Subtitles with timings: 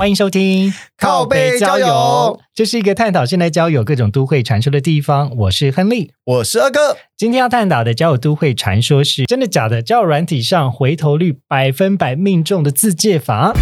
[0.00, 5.30] 欢迎收听靠背交友，这是一个探讨现代交友各种都会传说的地方。
[5.36, 6.96] 我是亨利，我是二哥。
[7.18, 9.82] 今天要探讨的交友都会传说是真的假的？
[9.82, 13.52] 交友软体上回头率百分百命中的自介法。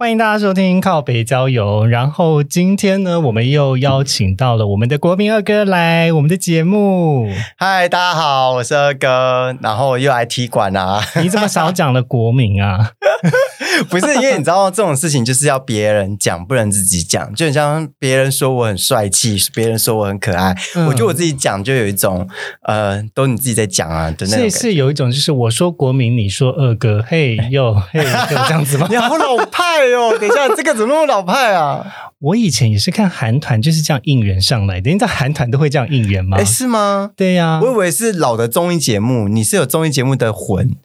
[0.00, 1.84] 欢迎大家收听靠北郊游。
[1.84, 7.30] 然后今天呢，我们又邀请到了我们的国民二哥来我们的节目。
[7.58, 11.02] 嗨，大家好，我是二哥，然后又来踢馆啊！
[11.22, 12.92] 你怎么少讲了国民啊？
[13.90, 17.34] 不是因为你知道这种事情就是要别人讲，不能自己讲。
[17.34, 20.56] 就很像别人说我很帅气，别人说我很可爱，
[20.88, 22.26] 我觉得我自己讲就有一种
[22.62, 24.50] 呃，都你自己在讲啊的那种。
[24.50, 28.02] 是是有一种就是我说国民，你说二哥，嘿 哟嘿，
[28.48, 28.86] 这样子吗？
[28.88, 30.16] 你好老派哦！
[30.18, 31.86] 等一下，这个怎么那么老派啊？
[32.20, 34.90] 我以前也是看韩团就是这样应援上来的。
[34.90, 36.36] 你知道韩团都会这样应援吗？
[36.38, 37.10] 哎，是吗？
[37.16, 40.76] 对呀，我以为是老的综艺节目，你是有综艺节目的魂。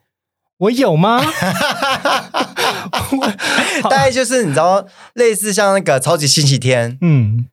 [0.58, 1.22] 我有吗？
[3.83, 7.45] 大概就是你知道，类似像那个超级星期天，嗯，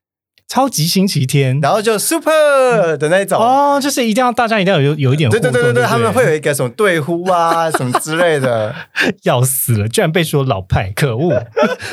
[0.53, 8.75] 超级星期天，然后就 super 的那种哦，就是一定要大家一定要有有一点对对对对对，他们会有一个什么对呼啊 什么之类的，
[9.23, 11.43] 要死了，居然被说老派，可恶！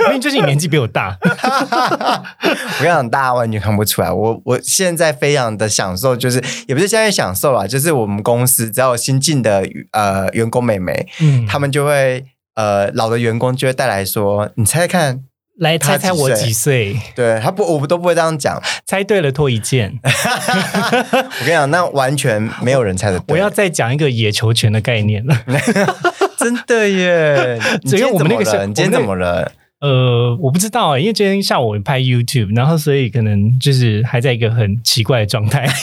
[0.07, 4.11] 因为就是你年纪比我大， 我跟你讲，大家完全看不出来。
[4.11, 12.25] 我我现在非常的享受，就是也不是现在享受啦，就是我们公司只要有新进的呃员工妹妹，嗯，他们就会。
[12.55, 15.21] 呃，老的员工就会带来说：“你猜猜看，
[15.59, 18.61] 来猜猜我几岁？”对他不，我们都不会这样讲。
[18.85, 19.99] 猜对了脱一件。
[20.03, 23.21] 我跟你讲，那完全没有人猜得。
[23.29, 25.35] 我要再讲一个野球拳的概念了。
[26.37, 27.59] 真的耶！
[27.83, 29.51] 因为我们那个人今天怎么了？
[29.81, 35.65] 呃，我不知道啊，因为今天下午我拍 YouTube，然后所以可能就是还在一个很奇怪的状态。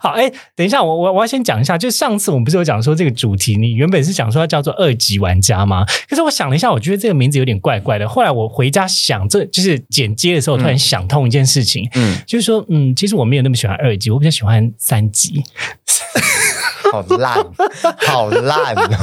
[0.00, 5.84] 好，哎，等一下，我我我要先讲一下，就上次我们不是有讲说这个主题，你原本是讲说要叫做二级玩家吗？
[6.08, 8.08] 可是我想了一下，我觉得这个名字有点怪怪的。
[8.08, 15.42] 后来我回家想，这就是剪接的时候突然想通一件事情，嗯，就是说，嗯，其实我没有那么喜欢二级，我比较喜欢三级。
[16.92, 17.44] 好烂，
[18.06, 18.96] 好烂哦，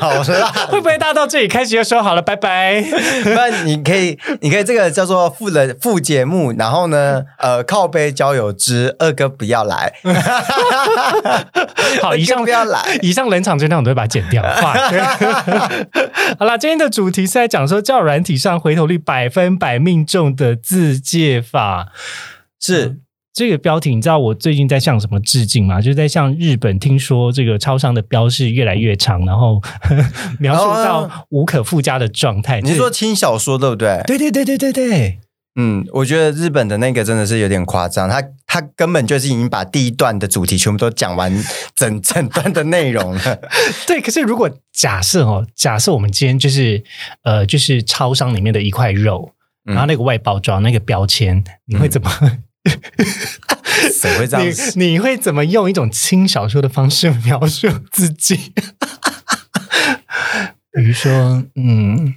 [0.00, 0.52] 好烂！
[0.68, 2.84] 会不会大家到这里开始就说好了，拜拜？
[3.24, 9.92] 那你可以，你可以这个叫做副的副节目，然后呢，呃，靠背交友之二哥不要来。
[12.00, 14.42] 好，以上不要来，以上冷场这段我都会把它剪掉。
[16.38, 21.88] 好啦，今天的主题是在讲说，教软体上回头率百分百命中的自介法
[22.60, 22.98] 是。
[23.34, 25.80] 这个标题，你知道我最近在向什么致敬吗？
[25.80, 29.60] 就是在向日本，听说这个超商的标示越来越长，然后
[30.38, 32.60] 描述到无可复加的状态。
[32.60, 34.02] 你是说轻小说对不对？
[34.06, 35.18] 对对对对对对。
[35.54, 41.30] 嗯，我觉得日本的那个真的是有点夸张，他他根本就是已经把第一段的主题全部都讲完
[41.74, 43.38] 整整段的内容了。
[43.86, 46.82] 对，可是如果假设哦，假设我们今天就是
[47.24, 49.32] 呃，就是超商里面的一块肉，
[49.64, 52.10] 然后那个外包装那个标签，你会怎么？
[53.92, 54.46] 谁会这样？
[54.76, 58.52] 你你会怎么用一种轻小说的方式描述自己？
[60.72, 62.14] 比如说，嗯，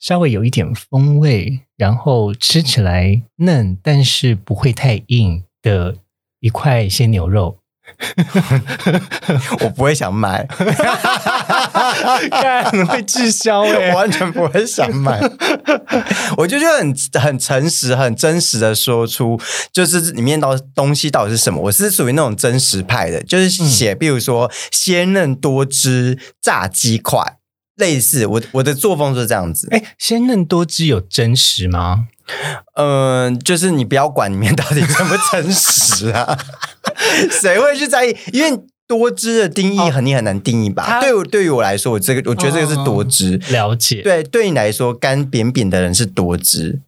[0.00, 5.96] 稍微有一点风味，然后吃起来嫩，但是不会太硬的
[6.40, 7.58] 一块鲜牛肉。
[9.60, 10.46] 我不会想买，
[12.88, 15.20] 会滞销哎， 完全不会想买。
[16.36, 19.40] 我就觉得很很诚实、很真实的说出，
[19.72, 21.60] 就是里面到东西到底是什么。
[21.62, 27.38] 我是属于那种真实派的，就是写，比如说鲜嫩多汁炸鸡块，
[27.76, 29.68] 类似我我的作风是这样子。
[29.70, 32.06] 哎，鲜嫩多汁有真实吗？
[32.74, 36.38] 嗯，就是你不要管里面到底真不真实啊，
[37.30, 38.16] 谁会去在意？
[38.32, 41.00] 因为多汁的定义很你很难定义吧？
[41.00, 43.38] 对，对于我来说，我这个我觉得这个是多汁。
[43.50, 44.02] 了解。
[44.02, 46.80] 对，对你来说干扁扁的人是多汁。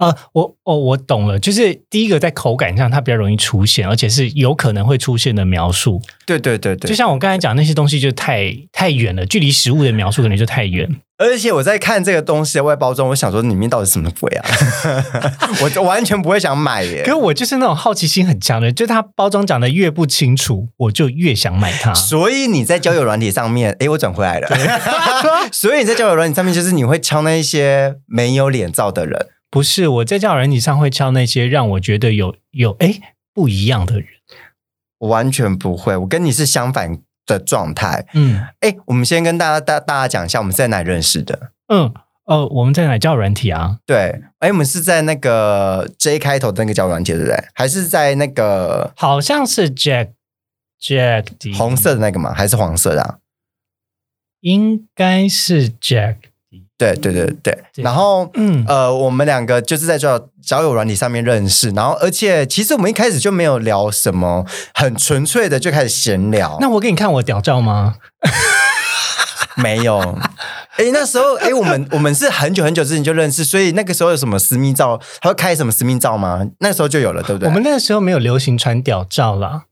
[0.00, 6.00] 呃，我哦，我懂了，就是第一个在口感上它比较容易出现，而且是有可能会出现的描述。
[6.26, 10.88] 对对对对，就像我刚才讲那些东西，就太太远了，距离食物的描述可能就太远。
[11.18, 14.48] 而且我在看这个东西的外包装，我想说里面到底什么鬼啊？
[15.76, 17.02] 我完全不会想买耶。
[17.04, 21.92] 可是我就是那种好奇心很强的，就它包装讲的越不清楚，我就越想买它。
[21.92, 24.48] 所以你在交友软体上面，哎，我转回来了。
[25.52, 29.26] 所以你在交友软体上面，就是你会敲那一些没有脸照的人。
[29.50, 34.08] 不是我在交友软体上会敲那些让我觉得有有哎不一样的人。
[34.98, 38.06] 我完全不会，我跟你是相反的状态。
[38.12, 41.52] 嗯，哎，我们先跟大家大大家讲一下，我们在哪认识的？
[41.68, 41.92] 嗯，
[42.24, 43.78] 哦，我们在哪交友软体啊？
[43.86, 47.36] 对，哎，我们是在那个 J 开头的那个交友软体，对不对？
[47.54, 48.92] 还是在那个？
[48.94, 50.10] 好像是 Jack
[50.80, 52.32] Jack 红色的那个吗？
[52.34, 53.02] 还是黄色的？
[53.02, 53.18] 啊
[54.40, 56.16] 应该是 Jack。
[56.80, 66.56] 对对对对，然后嗯呃，我们两个就是在交交友软体上面认识，然后而且其实我们一开始就没有聊什么，很纯粹的就开始闲聊。
[66.58, 67.96] 那我给你看我屌照吗？
[69.56, 69.98] 没有。
[70.76, 76.46] 哎，那时候哎，我们 我们是很久很久之前就认识，所以那个时候有什么私密照，还会开什么私密照吗？
[76.60, 77.48] 那时候就有了，对不对？
[77.48, 79.64] 我们那个时候没有流行传屌照啦。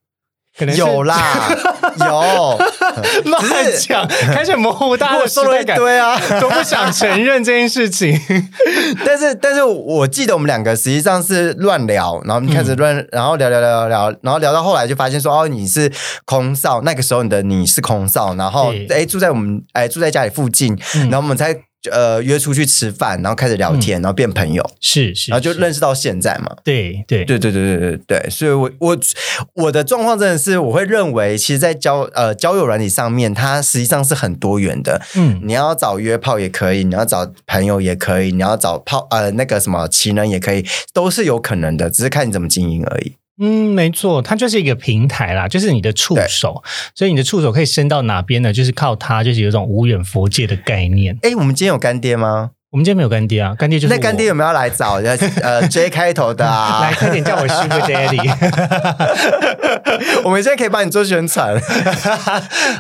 [0.77, 1.49] 有啦，
[2.05, 2.59] 有，
[3.31, 3.43] 乱
[3.79, 8.19] 讲，开始模糊大家的时代感，对啊，都不想承认这件事情。
[9.05, 15.91] 但是，但是我记得我们两个实际上是乱聊，然后开始乱，然后聊聊聊聊聊，然后聊到后来就发现说，哦，你是
[16.25, 20.77] 空少，那个时候你的你是空少，然后哎住在我们哎住在家里附近，
[21.11, 21.55] 然后我们才。
[21.91, 26.57] 呃，约出去吃饭，然后开始聊天，然后变朋友，是是，然后就认识到现在嘛。
[26.65, 28.99] 对对对对对对对对，所以，我我
[29.55, 35.01] 我的状况真的是，我会认为，其实，在交呃交友软体上面，它实际上是很多元的。
[35.15, 43.15] 嗯，你要找约炮也可以，你要找朋友也可以，你要找炮呃那个什么情人也可以，都是有可能的，只是看你怎么经营而已。
[43.41, 46.63] 嗯，没错，它就是一个平台啦，就是你的触手，
[46.95, 48.53] 所以你的触手可以伸到哪边呢？
[48.53, 51.17] 就是靠它，就是有种无远佛界的概念。
[51.23, 52.51] 哎，我们今天有干爹吗？
[52.71, 54.97] 我们今天没有干爹啊，干爹就是那干爹有没有要来找？
[55.41, 58.21] 呃，J 开头的啊， 来快点叫我 Sugar Daddy。
[60.23, 61.59] 我们现在可以帮你做宣传。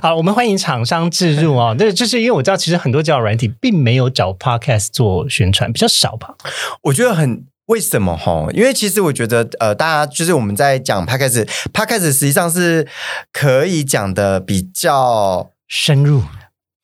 [0.02, 1.74] 好，我们欢迎厂商置入哦。
[1.78, 6.34] 对就是因为我知道，其实很多交友软体并没有找 Podcast 做宣传，比较少吧？
[6.82, 7.44] 我觉得很。
[7.68, 8.48] 为什么哈？
[8.52, 12.86] 因为其实我觉得，呃，大家就是我们在讲 podcast，podcast 实际上是
[13.32, 16.22] 可以讲的比较深入。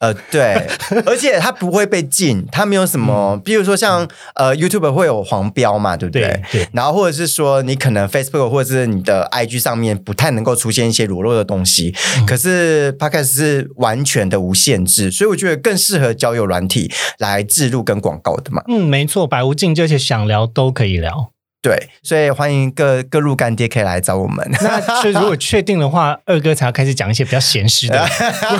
[0.04, 0.66] 呃，对，
[1.06, 6.42] 而且它不会被禁，它没有什么，比如说像呃，YouTube 会有黄标嘛，对不对？
[6.52, 6.68] 对。
[6.72, 11.94] 然后或者是说，你可能 Facebook 或者是你的 IG 上面不太能够出现一些裸露的东西，
[12.26, 18.62] 可是 Podcast 是完全的无限制，所以我觉得更适合交友软体来置入跟广告的嘛。
[18.68, 21.33] 嗯，没错，百无禁忌，而且想聊都可以聊。
[21.64, 24.46] 对，所以欢迎各各路干爹可以来找我们。
[24.60, 28.06] 那就如果确定的话， 二哥才要开始讲一些比较闲适的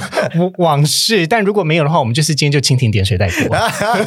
[0.56, 1.26] 往事。
[1.26, 3.54] 但如果没有的话，我们就是今天就蜻蜓点水带过。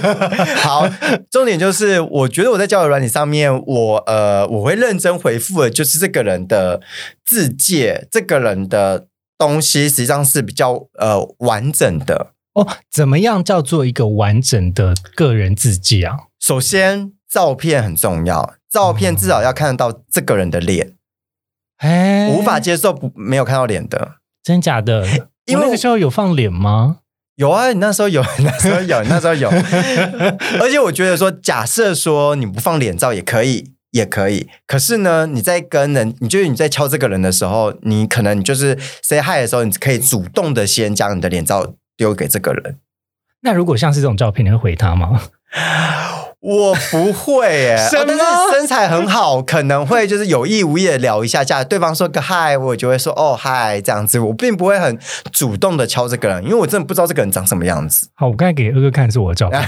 [0.58, 0.90] 好，
[1.30, 6.82] 重点就是我觉得我在交友软体上面，我呃我会认真回复的，就是这个人的
[7.24, 9.06] 字界，这个人的
[9.38, 12.68] 东西实际上是比较呃完整的哦。
[12.92, 16.16] 怎么样叫做一个完整的个人字迹啊？
[16.40, 18.56] 首先，照片很重要。
[18.78, 20.94] 照片至少要看得到这个人的脸，
[21.78, 25.04] 哎，无法接受不没有看到脸的，真假的？
[25.48, 26.98] 因为那个时候有放脸吗？
[27.38, 29.50] 有啊，你那时候有， 那时候有，那时候有。
[30.62, 34.48] 而且我觉得说，假设说你不放脸照也可以，也可以。
[34.68, 42.78] 可是呢，你在跟人，你觉得你在敲这个人的时候，你可能你就是 say hi 的时候，你可以主动的先将你的脸照丢给这个人。
[43.42, 45.20] 那如果像是这种照片，你会回他吗？
[46.48, 48.24] 我不会耶， 但是
[48.54, 54.98] 身材很好，可能会就是有意无意的聊一下下，对方说个嗨，我就会说哦嗨这样子，我并不会很
[55.34, 58.08] 主动的敲这个人，因为我真的不知道这个人长什么样子。
[58.16, 59.62] 好，我刚才给二哥看是我的照片，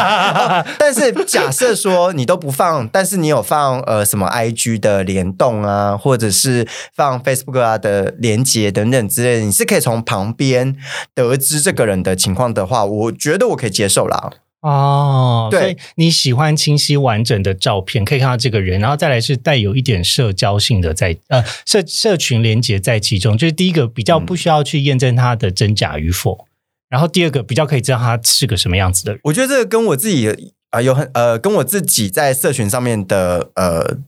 [0.78, 10.74] 但是假设说你都不放，但是你有放呃什么 IG 的联动啊，或者是放 Facebook 啊的连接等等之类，你是可以从旁边
[11.14, 14.30] 得知这个人的情况的话，我觉得我可以接受啦。
[14.60, 26.46] 哦，对，你喜欢清晰完整的照片，可以看到这个人，然后再来是带有一点社交性的在呃社社群连接在其中，就是第一个比较不需要去验证他的真假与否，
[26.88, 29.20] 然后第二个比较可以知道他是个什么样子的人。
[29.24, 33.98] 我觉得这个跟我自己啊有很呃跟我自己在社群上面的呃。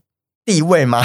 [0.49, 1.05] 地位吗？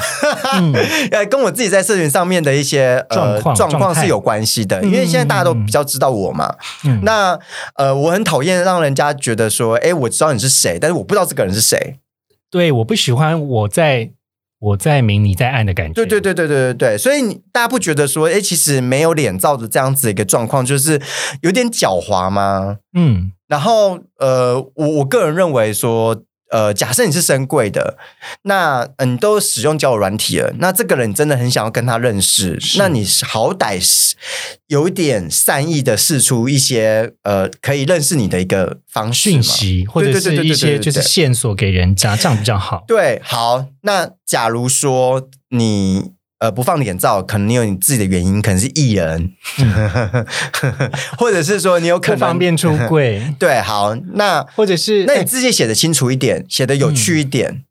[1.11, 6.55] 呃，跟我自己在社群上面的一些呃状况是有关系的，因为现在大家都比较知道我嘛。
[7.01, 7.37] 那
[7.75, 11.99] 呃，我很讨厌让人家觉得说，哎，我知道你是谁，但是我不知道这个人是谁。
[12.49, 14.11] 对，我不喜欢我在
[14.59, 15.93] 我在明你在暗的感觉。
[15.93, 21.01] 对对对对对对对，所以你大家不觉得说，哎，其实没有脸罩的这样子一个状况，就是
[21.41, 22.77] 有点狡猾吗？
[22.97, 26.23] 嗯，然后呃，我我个人认为说。
[26.53, 27.97] 呃，假设你是深贵的，
[28.43, 34.15] 那嗯，你都使用交友软体了，那这个人真的很想要跟他认识，那你好歹是
[34.67, 42.83] 有一点善意的试出一些呃可以认识你的一个方式讯息，或者是一些就是线索给人家，这样比较好。
[42.87, 46.13] 对，好，那假如说你。
[46.43, 49.31] 呃，不放脸照，可能你有你自己的原因，可能是艺人，
[51.17, 53.23] 或者是说你有可能方便出柜。
[53.39, 57.63] 对，好，那或者是那你自己写的清楚一点，写的有趣一点，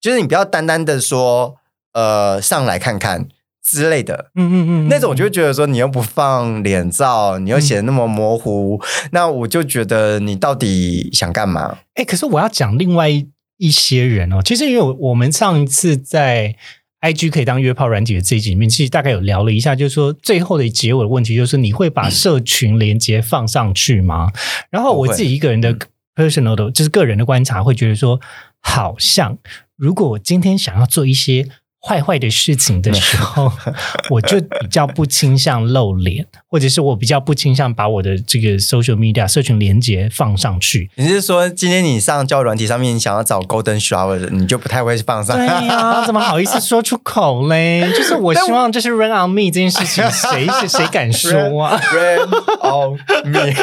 [0.00, 1.56] 就是你不要单单的说
[1.92, 3.28] 呃上来看看
[3.62, 11.76] 之类的，嗯嗯嗯，那种我就觉得说你又不放脸照，你又写的那么模糊，那我就觉得你到底想干嘛？
[11.96, 13.10] 哎，可是我要讲另外
[13.58, 16.56] 一些人哦，其实因为我们上一次在。
[17.00, 24.30] I G 可以当约炮软体的这一集里面，其实大概有聊了一下，就是说最后的结尾的问题，就是你会把社群连接放上去吗？
[24.70, 25.76] 然后我自己一个人的
[26.14, 28.20] personal 的，就是个人的观察，会觉得说，
[28.60, 29.38] 好像
[29.76, 31.48] 如果我今天想要做一些。
[31.82, 33.50] 坏坏的事情的时候，
[34.10, 40.90] 我就比较不倾向露脸，或者是我比较不倾向把我的这个 social media 社群连接放上去。
[40.96, 45.34] 你是说，今天你上交友软体上面，你想要找 golden shower 的，你就不太会放上？
[45.34, 47.90] 对呀，怎么好意思说出口嘞？
[47.96, 52.28] 就是我希望，就是 run on me 这件事情， 谁是谁敢说啊？run
[52.60, 52.98] on
[53.30, 53.54] me，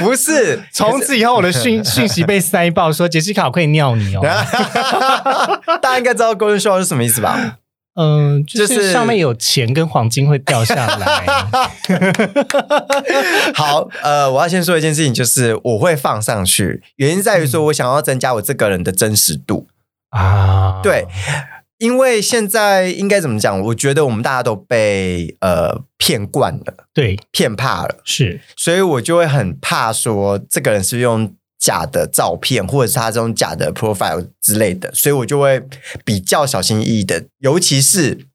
[0.00, 4.20] 不是，从此以后我的讯讯息被塞爆，说杰西卡我可以尿你哦。
[5.80, 6.25] 大家应该知道。
[6.34, 7.58] 高人说是什么意思吧？
[7.94, 11.26] 嗯，就是上面有钱跟黄金会掉下来。
[13.54, 19.68] 好，呃，我要先说一件事情，就是我会放上去，原因在于说我想要增加我这个人的真实度
[20.10, 20.80] 啊。
[20.82, 21.06] 对，
[21.78, 23.58] 因为现在应该怎么讲？
[23.62, 31.32] 我觉得我们大家都被呃骗惯了，对，骗怕了，是，所以我就会很怕说这个人是用。
[31.66, 35.60] 假的照片，或者是他这种假的 profile 之类的，所以我就会
[36.04, 38.26] 比较小心翼翼的，尤其是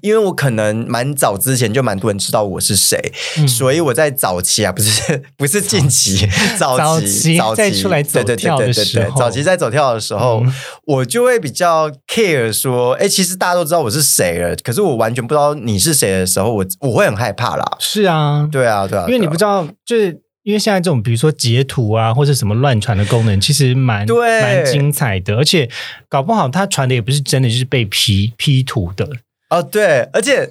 [0.00, 3.12] 因为我可能蛮早之前就蛮多人知道我是谁，
[3.46, 6.28] 所以我在早期啊，不是 不是近期，
[6.58, 10.42] 早期早期出来走跳的时候，早期在走跳的时候，
[10.86, 17.64] 我就会比较 care 说，哎，其实大家都知道我是谁了，可是我完全不知道你是谁的时候，我我会很害怕啦。
[17.78, 20.20] 是啊，对啊，对啊，因为你不知道，就是。
[20.50, 25.70] 因为现在这种，比如说截图啊，或者什么乱传的功能，其实蛮蛮精彩的，而且
[26.08, 29.08] 搞不好他传的也不是真的，就是被 P P 图的
[29.48, 29.62] 哦。
[29.62, 30.50] 对，而且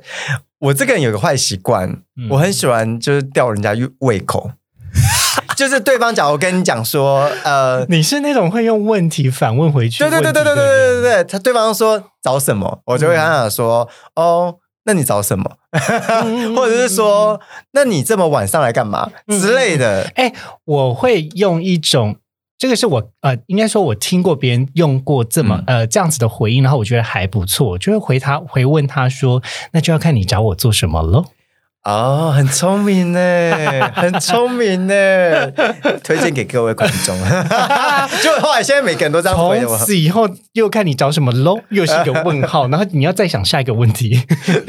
[0.60, 4.52] 我这个人有个坏习惯，我很喜欢就是吊人家胃口，
[5.58, 14.56] 就是对方假如跟你讲说，呃，你是那种会用问题反问回去，对对对对对对对对对，他对方说找什么，我就会想想说哦。
[14.90, 15.58] 那你找什么？
[16.56, 17.40] 或者是说，
[17.74, 20.12] 那你这么晚上来干嘛之类的？
[20.16, 20.34] 哎，
[20.66, 22.16] 我会用一种，
[22.58, 29.44] 这个是我呃，应该说我听过别人用过这么呃这样子的回应，然后我觉得还不错，就会回他回问他说，
[29.74, 31.26] 那就要看你找我做什么喽。
[31.86, 33.20] 哦，很聪明呢，
[33.96, 34.94] 很聪明呢，
[36.04, 37.18] 推荐给各位观众。
[38.22, 44.22] 就后来现在每个人都这样回从此以后又看你找什么喽，又是一个问号，然后你要再想下一个问题。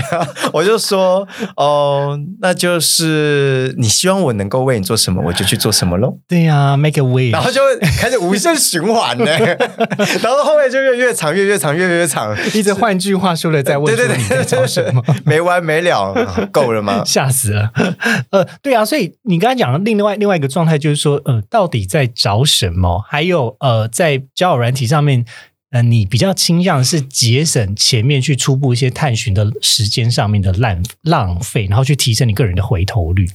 [0.54, 1.26] 我就说
[1.56, 6.16] 哦，那就是你希望我能够为你做什么，我就去做什么喽。
[6.28, 7.60] 对呀，make a way，然后就
[7.98, 9.26] 开始无限循环呢。
[9.26, 16.14] 然后后面就越越长，越越长，越越长，一直换句话说了再问，对对对，找什么，没完没了，
[16.52, 16.99] 够了吗？
[17.04, 17.72] 吓死了，
[18.30, 23.00] 呃，对啊，所以你刚才讲的另外另外一个状态就是说，呃，到底在找什么？
[23.08, 25.24] 还有呃，在交友软体上面，
[25.70, 33.28] 呃，你比较倾向是节省前面去初步一些探寻的时间上面的浪浪费，然后去提升你个人的回头率。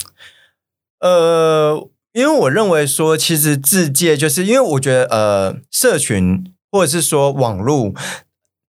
[1.00, 7.94] 呃，因为我认为说，其实自介就是因为我觉得，呃，社群或者是说网络，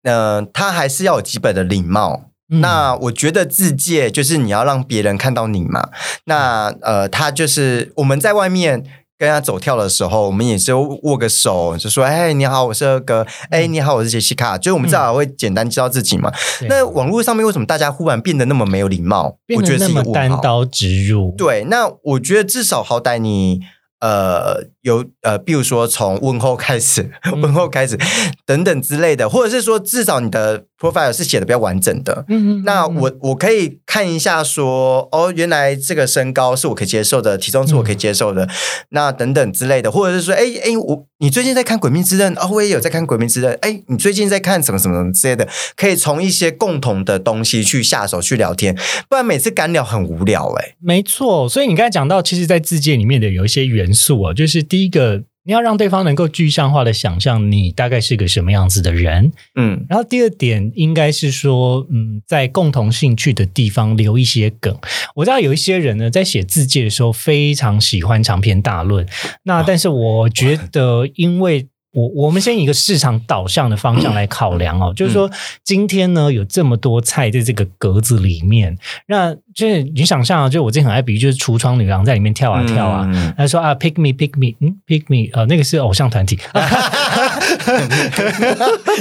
[0.03, 2.31] 呃，它还是要有基本的礼貌。
[2.61, 5.89] 那我觉得自介就是你要让别人看到你嘛。
[6.25, 8.85] 那呃，他就是我们在外面
[9.19, 13.27] 跟他走跳的时候，我们也是握个手，就说：“哎，你好，我是二哥。
[13.51, 16.33] ”“哎，你好，我是杰西卡。”就是我们至少会简单介绍自己嘛。
[16.69, 19.37] 那网络上面为什么大家忽然变得那么没有礼貌？
[19.57, 21.35] 我觉得那么单刀直入。
[21.39, 23.61] 对，那我觉得至少好歹你。
[24.05, 27.41] 呃，有呃，比如说从问候开始，嗯。
[27.41, 27.99] 问候开始
[28.47, 32.25] 等等之类的，或者是说至少你的 profile 是写的比较完整的。
[32.29, 38.49] 嗯嗯那我我可以看一下说，哦，原来这个身高是我可以接受的，体重是我可以接受的，
[38.91, 48.75] 那等等之类的，或者是说，哎哎，我你最近在看《鬼灭之刃》哦，我也有在看《鬼灭之刃》，哎，你最近在看什么什么什么之类的，可以从一些共同的东西去下手去聊天，
[49.09, 59.85] 不然每次干聊很无聊哎、没错，所以你刚才讲到，其实，在字界里面的有一些元素哦，就是第一个，你要让对方能够具象化的想象你大概是个什么样子的人，嗯。
[59.89, 64.77] 然后第二点应该是说，嗯，在共同兴趣的地方留一些梗。
[65.15, 69.07] 我知道有一些人呢，在写字界的时候非常喜欢长篇大论，
[69.45, 75.31] 那但是我觉得， 因为我我们先以一个市场导向的方向来考量哦，就是说
[75.63, 86.37] 今天呢有这么多菜在这个格子里面，那就是你想象啊，就我之前很爱比喻，就是橱窗女郎在里面跳啊跳啊，嗯他说啊，pick me pick me，嗯，pick me，呃，那个是偶像团体，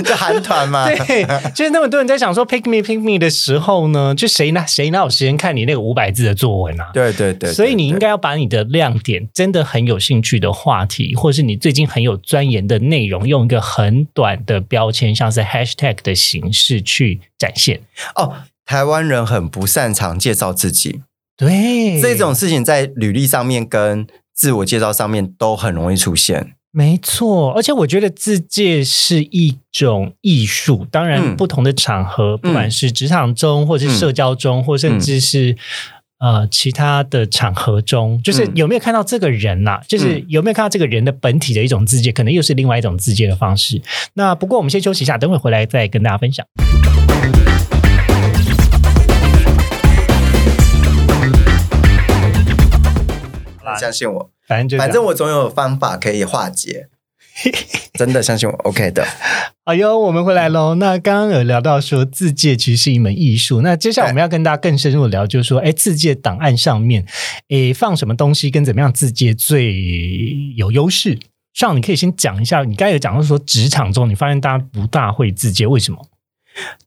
[0.05, 6.91] 这韩团嘛， 对，就是那么多人在想说 pick me pick me 的时候呢，就谁哪谁哪有时间看你那个五百字的作文啊？
[6.93, 17.79] 对对对，所以你应该该要把你的亮点，真的很有兴趣的话题，或者是你最近很有钻研的内容，用一个很短的标签，像是 hashtag 的形式去展现。
[18.15, 18.33] 哦。
[18.65, 21.01] 台湾人很不擅长介绍自己，
[21.38, 26.53] 对，这种事情在履历上面跟自我介绍上面都很容易出现。
[26.72, 30.88] 没错，而且我觉得自介是一种艺术。
[30.89, 35.58] 当然，嗯不同的场合，不管是职场中，或是社交中，或甚至是。
[36.20, 43.82] 呃，其他的场合中，就是嗯有没有看到这个人呐、就是嗯有没有看到这个人的本体的一种自介，可能又是另外一种自介的方式。
[44.13, 46.46] 那不过我们先休息一下，等会回来再跟大家分享。
[53.79, 56.89] 相信我，反正反正我总有方法可以化解。
[57.98, 59.03] 真的相信我，OK 的。
[59.63, 60.75] 哎呦，我们回来喽。
[60.75, 67.05] 那刚刚有聊到说自介其实是一门艺术，那接下来我们要跟大家更深入的聊，就是说，哎，自介档案上面，
[67.50, 69.74] 哎，放什么东西跟怎么样自介最
[70.55, 71.17] 有优势？
[71.53, 76.00] 上，你可以先讲一下，你刚才有讲到说职场中你发现大家不大会自介，为什么？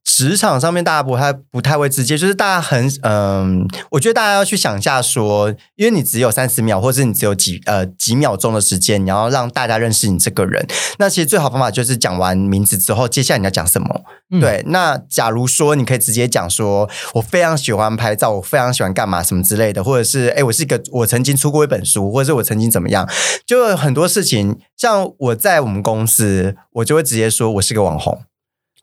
[0.05, 10.67] 职场上面大家不太不太会直接，就是大家很嗯，我觉得大家要去想一下说，因为你只有三十秒，或者是你只有几呃几秒钟的时间，你要让大家认识你这个人。
[10.99, 14.03] 那其实最好方法就是讲完名字之后，接下来你要讲什么？
[14.31, 23.07] 嗯对，那假如说你可以直接讲说，我非常喜欢拍照，我非常喜欢干嘛什么之类的，或者是哎，我是一个我曾经出过一本书，或者是我曾经怎么样，
[23.45, 24.59] 就很多事情。
[24.77, 28.23] 像我在我们公司，我就会直接说我是个网红。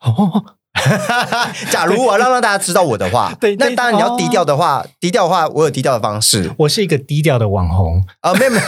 [0.00, 0.44] 哦，
[1.70, 6.50] 假如我要让让大家知道我的话， 对对那当然你要低调的话，低调的话，我有低调的方式。
[6.58, 8.64] 我是一个低调的网红，啊，没有没有，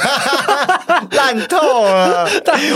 [1.17, 2.25] 烂透了。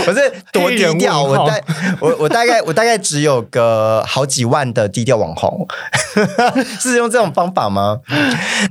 [0.05, 1.59] 我是多低调，我大
[1.99, 5.65] 我我大概我大概只有个好几万的低调网红，
[6.79, 7.99] 是用这种方法吗？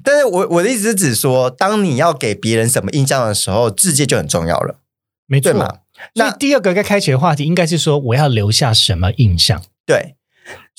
[0.05, 4.77] 但是我我的意思是指说，当你要给别人什么印象的时候，字界就很重要了，
[5.27, 5.53] 没错。
[6.15, 9.63] 那第二个该开启的话题应该是说，我要留下什么印象？
[9.87, 10.15] 对，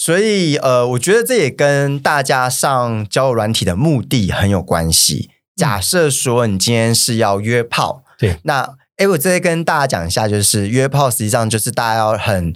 [0.04, 5.30] 所以呃，我觉得这也跟大家上交友软体的目的很有关系。
[5.56, 12.52] 假设说你今天是要约炮，对，那哎，我再跟大家讲一下，就是约炮实际上就是大家要很。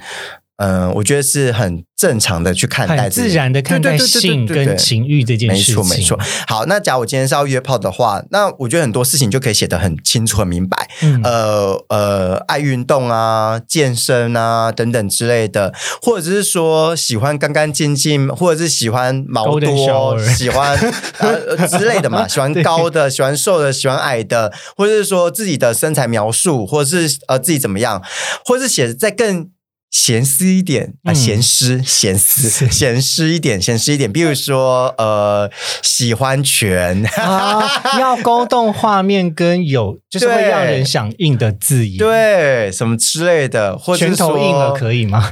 [0.58, 6.20] 嗯，我觉得是很正常的去看待自然的看待性跟情欲这件事情，没错没错。
[6.48, 10.90] 好，那假如我今天是要约炮的话，那我觉得很多事情就可以写得很清楚、很明白。
[11.02, 20.78] 嗯呃呃，爱运动啊、健身啊等等之类的，或者是说喜欢干干净净，或者是喜欢毛多，喜欢
[21.20, 28.02] 呃呃之类的嘛，喜欢高的，喜欢瘦的，喜欢矮的，或者是说自己的身材描述，或者是呃自己怎么样，
[28.46, 29.50] 或者是写在更。
[29.98, 34.12] 闲思一点啊，嗯闲诗，闲思，闲诗一点，闲诗一点。
[34.12, 35.50] 比如说，呃，
[35.82, 45.32] 喜欢拳，啊，要勾动画面跟有， 就是会对让人响应的字眼。，对，什么之类的，或者拳是说头硬了可以吗？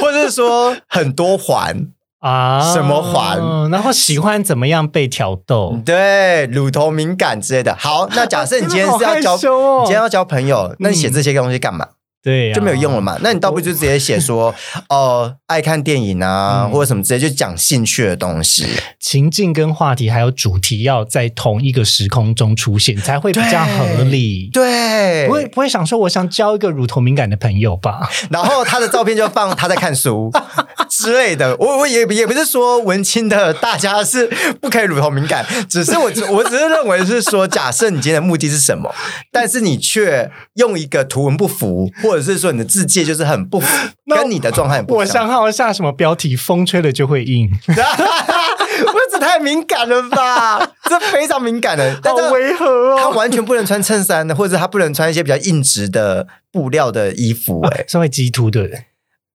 [0.00, 1.88] 或者是说很多环，
[2.26, 5.78] 啊，什么环然后喜欢怎么样被挑逗？
[5.84, 7.76] 对，乳头敏感之类的。
[7.78, 9.34] 好，那假设你今天是要交，
[9.80, 11.86] 你今天要交朋友，那你写这些东西干嘛？
[12.26, 13.16] 对呀、就没有用了嘛。
[13.22, 14.52] 那你倒不如就直接写说
[14.90, 18.66] 哦，爱看电影啊，嗯或者什么直接就讲兴趣的东西。
[18.98, 24.50] 情境跟话题还有主题要在同一个时空中出现，才会比较合理。
[24.52, 28.10] 对不，会不会想说我想交一个乳头敏感的朋友吧？
[28.30, 30.32] 然后他的照片就放他在看书
[30.90, 31.56] 之类的。
[31.58, 34.26] 我我也也不是说文青的大家是
[34.60, 38.92] 不可以乳头敏感，只是我只我只是认为是说，假设你今天的目的是什么，
[39.30, 43.62] 但是你却用一个图文不符，或者是说你的字界就是很不，
[44.06, 50.58] 那跟你的状态很不我相想好下什么标题，风吹了就会硬， 我这太敏感了吧？
[50.88, 52.96] 这非常敏感的，但违和哦。
[52.98, 53.10] 他哦。
[53.10, 58.68] 完全不能穿衬衫的，或者他不能穿一些比较硬质的布料的衣服、哎、是会激突的，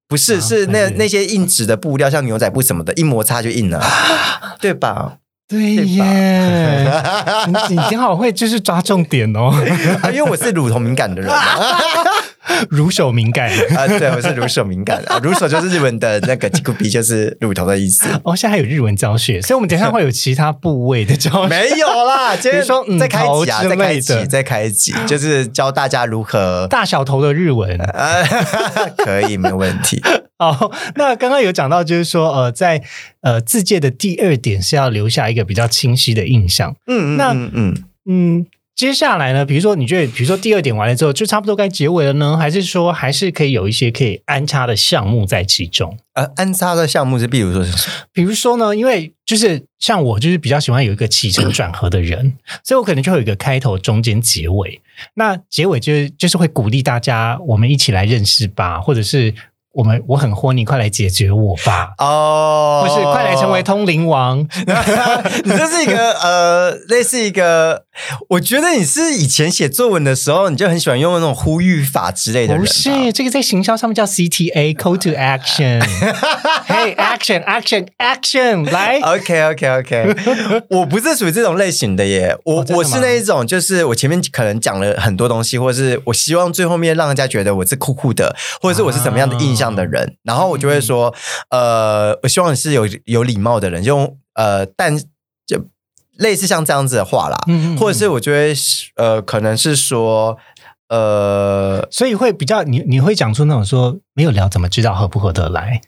[0.08, 3.82] 不是，啊是那那些硬质的布料，像牛仔布什么的，一摩擦就硬了，
[4.60, 5.17] 对吧？
[5.48, 7.04] 对对耶。
[7.67, 9.52] 你你好会就是抓重点哦，
[10.02, 11.60] 啊，因为我是乳头敏感的人啊，
[12.69, 13.49] 乳手敏感。
[13.75, 18.06] 啊对，我是乳手敏感 啊，乳手就是日文的那个 t i k u b 就是乳头的意思。
[18.23, 21.47] 哦，现在还有日文教学，所以我们等一下会有其他部位的教学。
[21.49, 26.67] 没有啦，今天说嗯再开一集啊，再开一类的集，再开一集， 就是教大家如何。
[26.69, 28.23] 大小头的日文呃，
[28.97, 30.01] 可以，没有问题。
[30.39, 32.82] 哦，那刚刚有讲到，就是说，呃，在
[33.21, 36.75] 呃字界的第二点是要留下一个比较清晰的印象。
[36.88, 37.75] 嗯，嗯那嗯嗯，
[38.08, 38.45] 嗯，
[38.82, 45.96] 接下来呢，比如说你觉得，比如说第二点完了之后，就差不多该结尾了呢，还是说还是可以有一些可以安插的项目在其中？
[46.13, 47.94] 呃，安插的项目是，比如说是什么？
[48.12, 54.82] 比如说呢，因为就是像我就是比较喜欢有一个起承转合的人，所以我可能就会有一个开头、中间、结尾。
[55.13, 59.32] 那结尾就是就是会鼓励大家，我们一起来认识吧，或者是
[59.74, 61.94] 我们我很豁，你快来解决我吧。
[62.00, 64.39] 哦不是快来成为通灵王，
[65.46, 67.86] 你这是一个呃，类似一个，
[68.30, 72.64] 我觉得你是以前写作文的时候，你就很喜欢用那种呼吁法之类的人。
[72.64, 75.82] 不是这个在行销上面叫 CTA（Call to Action）。
[76.72, 79.00] Hey action action action，来。
[79.02, 80.16] OK OK OK，
[80.70, 91.14] 我不是属于这种类型的耶，我、我是那一种，就是我前面可能讲了很多东西，或者是我希望最后面让人家觉得我是酷酷的，或者是我是怎么样的印象的人，然后我就会说，
[91.50, 95.06] 呃，我希望你是有有礼貌的人，用呃，但就
[96.17, 98.56] 类似像这样子的话啦，嗯嗯嗯或者是我觉得
[98.95, 100.38] 呃，可能是说。
[100.89, 105.80] 呃，所以会比较你你会讲出那种说没有聊怎么知道合不合得来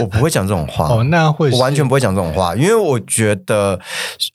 [0.00, 3.78] 我不会讲这种话 哦，那会我完全不会讲这种话，因为我觉得，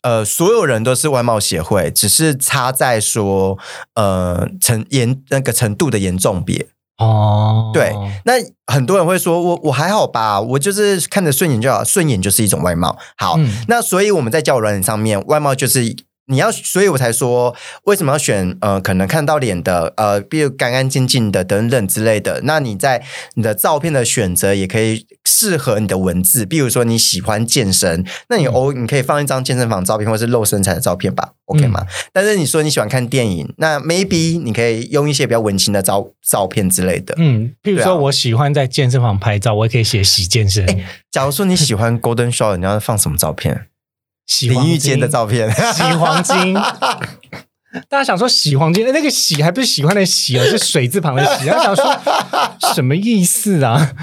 [0.03, 3.57] 呃，所有人都是外貌协会，只是差在说，
[3.95, 6.67] 呃，程严那个程度的严重别。
[6.97, 7.93] 哦，对，
[8.25, 8.33] 那
[8.73, 12.97] 很多人会说，我我还好吧，我就是看着顺眼就好，顺眼就是一种外貌。
[13.17, 15.95] 好，嗯那所以我们在交友软件上面，外貌就是。
[16.29, 22.41] 你要，所以我才说为什么要选呃，可能看到脸的，呃，比如干干净净的等等之类的。
[22.43, 23.03] 那你在
[23.35, 31.85] 你的照片的选择也可以适合你的文字，比如说你喜欢健身，那你偶、你可以放一张健身房照片或是露身材的照片吧，OK 吗？
[32.11, 37.15] 但是你说你喜欢看电影，那 maybe 你可以用一些比较文青的照照片之类的。
[37.17, 40.65] 嗯，譬如说我喜欢在健身房拍照，我也可以写洗健身，
[41.09, 43.67] 假如说你喜欢 Golden Shower，你要放什么照片？
[44.27, 46.53] 洗淋浴间的照片，洗黄金。
[47.89, 51.45] 大家想说洗黄金，那个洗还不是喜欢的洗，哦是水字旁的洗。
[51.45, 51.99] 大家想说
[52.73, 53.93] 什么意思啊？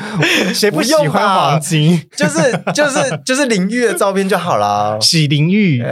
[0.55, 2.01] 谁不喜欢黄金？
[2.17, 2.39] 就是
[2.73, 5.83] 就是就是淋浴的照片就好了， 洗淋浴。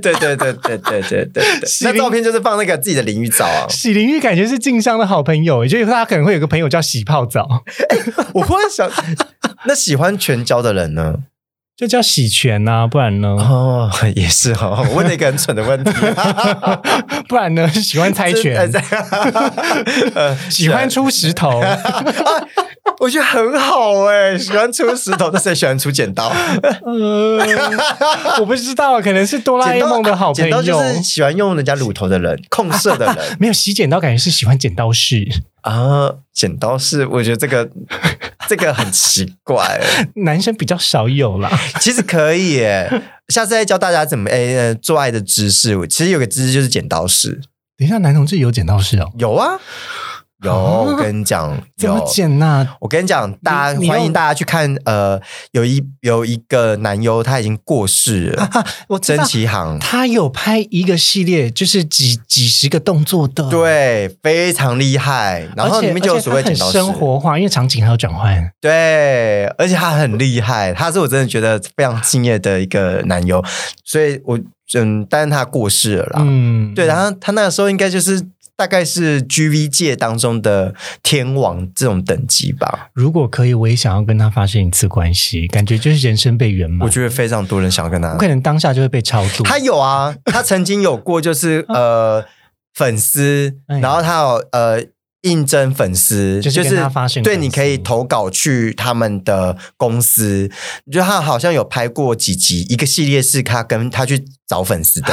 [0.00, 1.44] 对对对对对对对，
[1.82, 3.66] 那照片就是放那个自己的淋浴澡、啊。
[3.68, 7.64] 洗淋浴感觉是静香的好朋友，就是他可能会有个朋友叫洗泡澡。
[8.34, 8.88] 我忽然想，
[9.66, 11.16] 那喜欢全焦的人呢？
[11.76, 13.28] 就叫洗拳呐、不然呢？
[13.38, 15.90] 哦， 也是哦，我问了一个很蠢的问题。
[17.28, 17.68] 不然呢？
[17.68, 18.56] 喜欢猜拳，
[20.14, 21.62] 呃 喜欢出石头，
[23.00, 26.28] 我觉得很好哎，喜欢出石头，但是也喜欢出剪刀。
[26.84, 27.44] 呃，
[28.40, 30.82] 我不知道，可能是哆啦 A 梦的好朋剪刀就友。
[30.94, 35.26] 是喜欢用人家乳头的人，控色的人没有洗剪刀，感觉是喜欢剪刀式。
[35.60, 36.14] 啊。
[36.32, 37.66] 剪刀式，我觉得这个
[38.48, 39.80] 这个很奇怪。
[40.24, 41.50] 男生比较少有啦。
[41.80, 42.90] 其实可以耶，
[43.28, 45.76] 下次再教大家怎么诶、呃做爱的知识。
[45.88, 47.40] 其实有个姿势就是剪刀式，
[47.76, 49.12] 等一下，男同志有剪刀式哦？
[49.18, 49.58] 有啊，
[50.46, 50.54] 有。
[50.54, 52.06] 我跟你讲， 怎么有。
[52.06, 54.74] 剪呐、我跟你讲，大家欢迎大家去看。
[54.84, 55.20] 呃，
[55.52, 58.48] 有一有一个男优他已经过世了，
[58.88, 65.46] 我曾奇航，他有拍一个系列，就是几几十个动作的，，对，非常厉害。
[65.56, 68.50] 然后里面就有所谓剪刀生活化，因为场景还有转换。
[68.60, 73.42] 对，而且他很厉害，他是我真的觉得非常敬业的一个男优，
[73.84, 74.38] 所以我
[74.74, 76.20] 嗯，但是他过世了啦。
[76.24, 78.20] 嗯，对，然后他那个时候应该就是
[78.56, 82.88] 大概是 GV 界当中的天王这种等级吧。
[82.94, 86.86] 如果可以，我也想要跟他发生一次关系，感觉就是人生被圆满。
[86.86, 89.44] 我觉得非常多人想要跟他我，可能当下就会被超度。
[89.44, 92.24] 他有啊，他曾经有过，就是呃
[92.74, 94.86] 粉丝哎，然后他有呃。
[95.26, 96.80] 应征粉丝就是
[97.22, 100.50] 对，你可以投稿去他们的公司。
[100.90, 105.12] 就他好像有拍过几集，一个系列是他跟他去找粉丝的，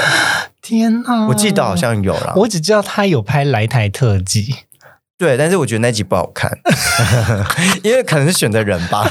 [0.61, 1.27] 天哪！
[1.27, 2.33] 我记得好像有了。
[2.37, 4.55] 我只知道他有拍来台特辑，
[5.23, 6.51] 对，但是我觉得那集不好看，
[7.81, 9.09] 因为可能是选的人吧，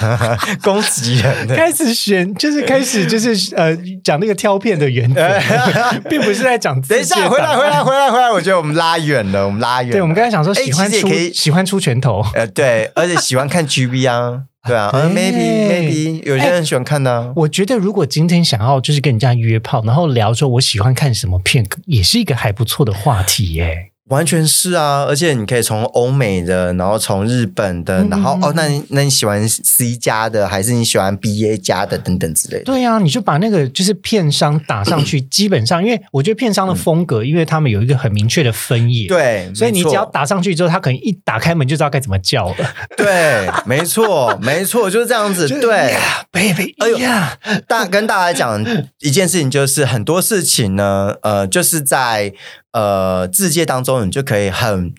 [0.63, 1.57] 攻击人的。
[1.57, 5.27] 开始选就是开始就是呃讲那个挑片的原则，
[6.11, 8.31] 并不是在讲等一下，回来，回来，回来，回来！
[8.31, 9.93] 我觉得我们拉远了，我们拉远了。
[9.93, 17.33] 对，我们刚才想说哎喜欢出、喜欢出拳头，呃，对，而且喜欢看 GB 啊，对啊，， maybe maybe 有些人喜欢看的啊。
[17.37, 23.92] 我觉得如果今天想要就是跟人家约炮，然后聊说我喜欢看什么片，也是一个还不错的话题耶。
[24.13, 32.65] 完全是啊，而且你可以从欧美的，然后从日本的，嗯然后嗯哦，那你那你喜欢 C 加的，还是你喜欢 BA 加的等等之类的？
[32.65, 42.57] 对啊，你就把那个就是片商打上去， 基本上因为我觉得片商的风格，因为他们有一个很明确的分野，，对，所以你只要打上去之后，他可能一打开门就知道该怎么叫了。
[42.97, 45.49] 对，没错， 没错，就是这样子。
[45.49, 45.97] 对
[46.31, 48.63] ，，baby，哎呦呀，大跟大家讲
[49.01, 52.33] 一件事情，就是很多事情呢，呃，就是在
[52.73, 54.93] 呃字界当中，你就可以很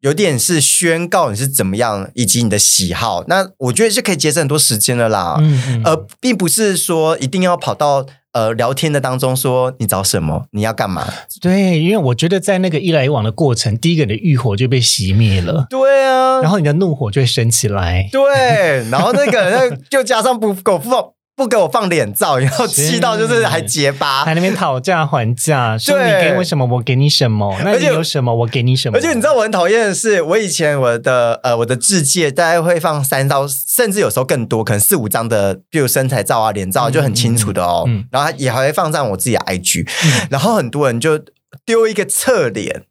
[0.00, 3.24] 有点是宣告你是怎么样，以及你的喜好。
[3.26, 5.36] 那我觉得就可以节省很多时间了啦。
[5.40, 11.08] 嗯嗯呃，并不是说一定要跑到呃聊天的当中说你找什么，你要干嘛。
[11.40, 18.08] 对，因为我觉得在那个一来一往的过程，第一个你的欲火就被熄灭了，对啊，然后你的怒火就会升起来。
[18.12, 21.02] 对，然后那个那就加上不给我放
[21.36, 28.96] 不给我放脸照，然后气到就是还结巴，还那边讨价还价，说你给我什么，我给你什么；那你有什么，我给你什么。
[28.96, 37.84] 而且你知道我很讨厌的是，我以前我的呃我的字界大概会放三到，甚至有时候更多，可能四五张的，比如身材照啊、脸照就很清楚的哦。
[37.86, 38.00] 嗯嗯。
[38.00, 39.86] 嗯然后也还会放上我自己的 IG，、
[40.30, 41.20] 然后很多人就
[41.66, 42.84] 丢一个侧脸，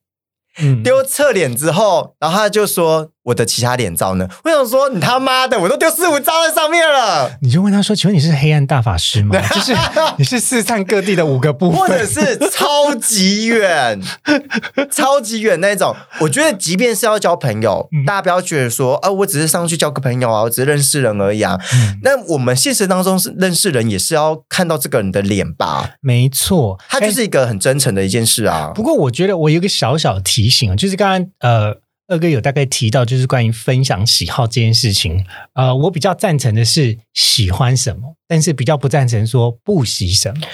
[0.59, 0.83] 嗯。
[0.83, 4.27] 丢侧脸之后，然后他就说我的其他脸照呢？
[4.43, 7.31] 我想说你他妈的，我都丢四五张在上面了。
[7.41, 9.39] 你就问他说：“请问你是黑暗大法师吗？
[9.53, 9.75] 就是
[10.17, 12.05] 你是四散各地的五个部分或者。
[12.05, 13.99] 是超级远，
[14.91, 15.95] 超级远那种。
[16.21, 21.59] 我觉得，即便是要交朋友，嗯大家不要觉得说，啊，我只是上去交个朋友啊，我只是认识人而已啊。
[21.73, 25.95] 嗯那我们现实当中是认识人，也是要看到这个人的脸吧？
[26.01, 28.71] 没错，它就是一个很真诚的一件事啊。
[28.75, 31.75] 不过我觉得我有一个小小提醒啊，就是刚刚呃
[32.07, 35.25] 二哥有大概提到，就是关于分享喜好这件事情。
[35.53, 40.47] 呃，我比较赞成的是喜欢什么，但是比较不赞成说不喜什么。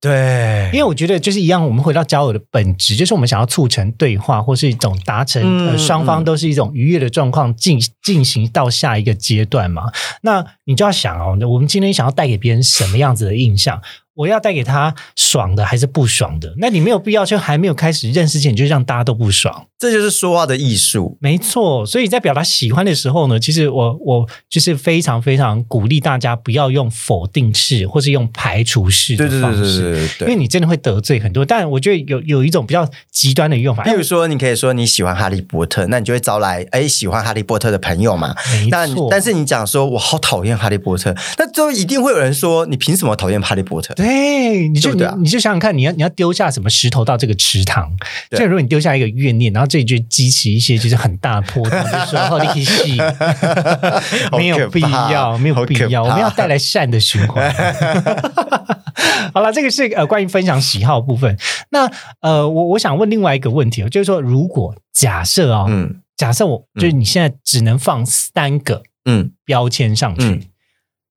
[0.00, 9.90] 对因为我觉得就是一样，我们回到交友的本质，就是我们想要促成对话，或是一种达成、嗯呃双方都是一种愉悦的状况进进行到下一个阶段嘛。
[10.22, 13.82] 那你就要想哦，我们今天想要带给别人什么样子的印象？
[14.14, 16.52] 我要带给他爽的还是不爽的？
[16.58, 19.66] 那你没有必要就还没有开始认识前，你就让大家都不爽。
[19.78, 21.18] 这就是说话的艺术。
[21.20, 29.80] 没错，所以在表达喜欢的时候呢，其实我我就是非常非常鼓励大家不要用否定式或是用排除式的对对方式。
[29.80, 31.44] 对对对对因为你真的会得罪很多。
[31.44, 38.34] 但我觉得有有一种比较极端的用法，比如说，你可以说你喜欢哈利波特，那你就会招来哎喜欢哈利波特的朋友嘛。
[38.52, 43.94] 没那错，但是你讲说我好讨厌哈利波特，那就一定会有人说你凭什么讨厌哈利波特？
[44.02, 47.90] 对，你就你你就想想看，你要你要丢下什么石头到这个池塘？
[48.30, 52.98] 就如果你丢下一个怨念，然后这里就激起一些就是很大的波涛，就说哦，你戏
[54.36, 57.52] 没有必要，没有必要，我们要带来善的循环。
[59.32, 61.38] 好了，这个是呃关于分享喜好部分。
[61.70, 65.96] 那呃，我我想问另外一个问题哦，就是说，如果假设哦，嗯。
[66.14, 70.40] 假设我就是你现在只能放三个嗯，标签上去，嗯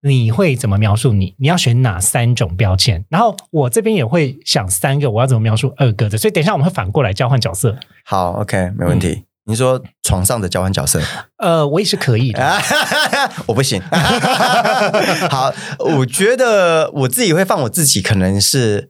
[0.05, 1.35] 你会怎么描述你？
[1.39, 3.03] 你要选哪三种标签？
[3.09, 6.17] 然后我这边也会想三个，我要怎么描述二哥的？
[6.17, 7.77] 所以等一下我们会反过来交换角色。
[8.05, 9.09] 好，OK，没问题。
[9.09, 10.99] 嗯你说床上的交换角色，
[11.37, 12.59] 呃，我也是可以的。
[13.45, 13.79] 我不行。
[15.29, 18.89] 好，我觉得我自己会放我自己，可能是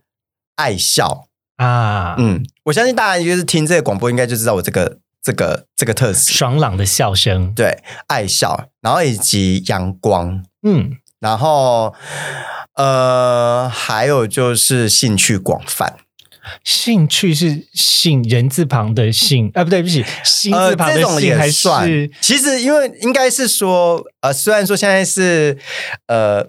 [0.56, 1.28] 爱笑。
[1.58, 6.32] 啊，嗯，我相信大家就是听这个广播，应该就知道我这个这个这个特质。
[6.32, 10.92] 爽朗的笑声，对，爱笑，然后以及阳光，嗯，
[11.26, 11.92] 然后
[12.76, 15.96] 呃，还有就是兴趣广泛。
[16.64, 21.90] 兴趣是姓人字旁的姓，啊，不对，不起心呃，字旁的这种姓，还也算。
[22.22, 25.58] 其实，因为应该是说，呃，虽然说现在是
[26.06, 26.46] 呃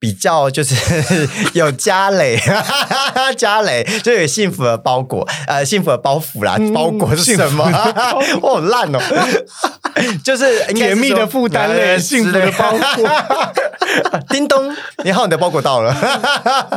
[0.00, 0.74] 比较就是
[1.54, 2.36] 有家累，
[3.38, 6.58] 家累就有幸福的包裹，呃，幸福的包袱啦。
[6.74, 7.64] 包裹是什么？
[8.42, 8.98] 我好烂哦，
[10.24, 13.08] 就是甜蜜的负担嘞， 幸福的包裹。
[14.30, 15.94] 叮咚，你好，你的包裹到了。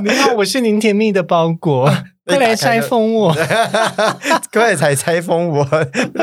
[0.04, 1.92] 你好，我是您甜蜜的包裹，
[2.26, 3.34] 快来拆封我，
[4.52, 5.66] 快来拆封我，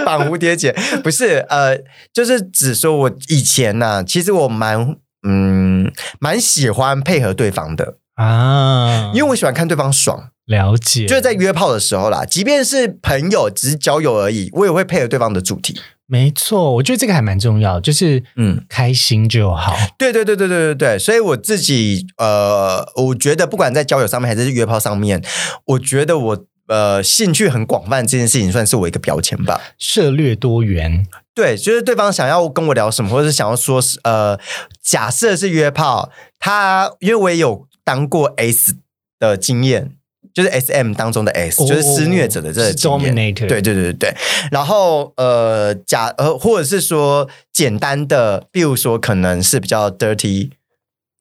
[0.04, 0.72] 绑蝴蝶结。
[1.02, 1.78] 不是，呃，
[2.12, 4.96] 就是只说我以前呢，其实我蛮。
[5.22, 10.30] 嗯，蛮喜欢配合对方的啊，因为我喜欢看对方爽。
[10.46, 15.78] 了解，就是在约炮的时候啦，即便是朋友，只是交友而已，我也会配合对方的主题。
[16.10, 19.76] 没错，我觉得这个还蛮重要，就是嗯，开心就好。
[19.96, 25.22] 对对对对对对对，所以我自己呃，我觉得不管在交友上面还是约炮上面，
[25.66, 31.06] 我觉得我呃兴趣很广泛，这件事情算是我一个标签吧，涉略多元。
[31.32, 34.36] 对，就是对方想要跟我聊什么，或者是想要说，呃，
[34.82, 38.76] 假设是约炮，他因为我也有当过 S
[39.20, 39.92] 的经验，
[40.32, 43.14] 就是 SM 当中的 S，就是施虐者的这个经验。
[43.34, 44.14] 对对对对对。
[44.50, 50.50] 然后呃，假呃，或者是说简单的，比如说可能是比较 dirty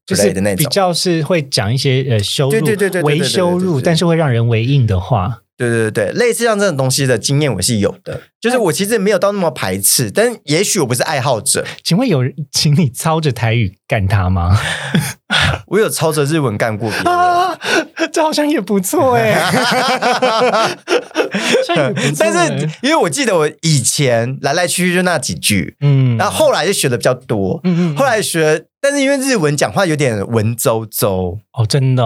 [0.05, 5.41] 之类的那种，比较是会讲一些呃羞辱，对对对对，维羞辱，但是会让人为硬的话。
[5.59, 11.65] 对对对类似像这种东西的经验我是有的，就是我其实没有到那么排斥，但也许我不是爱好者。
[11.83, 14.57] 请问有请你操着台语干他吗？
[15.67, 19.51] 我有操着日文干过别人， 这好像也不错 哎。
[22.17, 28.65] 但是因为我记得我以前来来去去就那几句，嗯，然后后来就学的比较多，嗯嗯，后来学。
[28.80, 32.04] 但是因为日文讲话有点文绉绉哦，真的，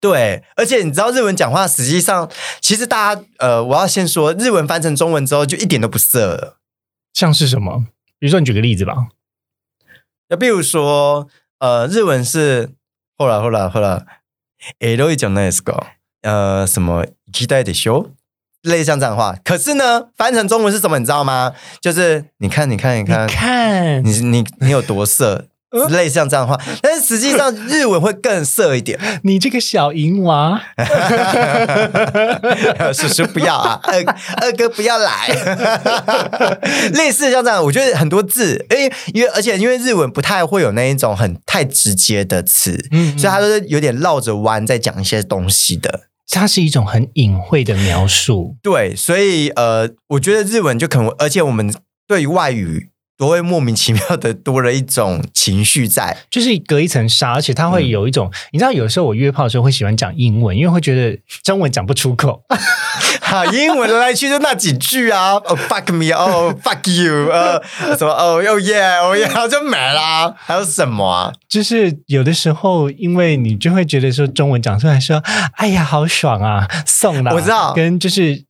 [0.00, 6.56] 对，而且你知道日文讲话，实际上其实大家呃，我要先说日文翻成中文之后就一点都不色了，
[7.12, 7.86] 像是什么？
[8.18, 9.08] 比如说你举个例子吧，
[10.28, 12.70] 那比如说呃，日文是
[13.18, 14.04] 后来后来后来，
[14.80, 15.88] エロいじゃないですか？
[16.22, 18.10] 呃，什么期待的修，
[18.62, 20.98] 类似像这样的话，可是呢，翻成中文是什么？
[20.98, 21.54] 你知道吗？
[21.80, 25.48] 就是你看你看你看，看你你你有多色。
[25.89, 28.99] 类似像这样的话， 但是实际上日文会更色一点。
[29.23, 30.61] 你这个小淫娃，
[32.93, 34.03] 叔叔不要啊，二
[34.41, 35.29] 二哥不要来。
[36.93, 46.01] 类似像这样，我觉得很多字，哎，因为而且因为日文不太会有那一种很太直接的词，嗯，所以它都是有点绕着弯在讲一些东西的。
[46.29, 48.55] 它是一种很隐晦的描述。
[48.61, 51.73] 对，所以呃，我觉得日文就可能，而且我们
[52.07, 52.90] 对于外语。
[53.21, 62.41] 都会莫名其妙的多了一种情绪在，就是隔一层纱，而且他会有一种，你知道，有时候我约炮的时候会喜欢讲英文，因为会觉得中文讲不出口。
[63.21, 67.61] 好，英文来去就那几句啊，Oh fuck me，哦 fuck you，呃，
[67.95, 68.11] 什么？
[68.11, 70.33] 哦，Oh yeah，Oh yeah，就没啦。
[70.35, 71.31] 还有什么啊？
[71.47, 75.21] 就是有的时候，因为你就会觉得说中文讲出来说，
[75.57, 78.45] 哎呀，好爽啊，送了，我知道，跟就是。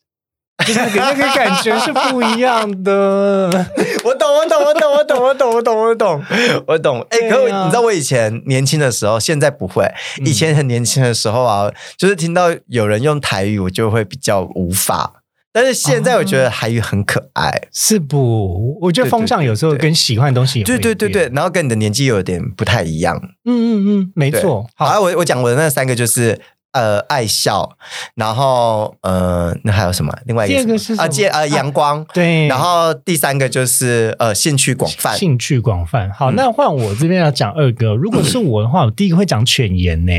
[0.65, 3.50] 就是那个那个感觉是不一样的。
[4.04, 6.24] 我懂，我懂，我懂，我懂，我懂，我懂，我懂，
[6.67, 7.02] 我懂。
[7.10, 9.86] 哎，可你知道我以前年轻的时候，现在不会。
[10.26, 15.13] 以前很年轻的时候啊，就是听到有人用台语，我就会比较无法。
[15.54, 18.78] 但是现在我觉得台语很可爱，是不？
[18.82, 23.17] 我觉得风向有时候跟喜欢的东西，对对对对，然后跟你的年纪有点不太一样。
[23.45, 24.65] 嗯嗯嗯，没错。
[24.76, 26.39] 好，我我讲我的那三个就是。
[26.74, 27.78] 呃，爱笑，
[28.16, 30.14] 然后呃，那还有什么？
[30.26, 32.48] 另外一个是啊，借呃阳光，对。
[32.48, 36.12] 然后第三个就是呃，兴趣广泛，兴趣广泛。
[36.14, 37.94] 好，那换我这边要讲二哥。
[37.94, 40.14] 如果是我的话，我第一个会讲犬颜呢。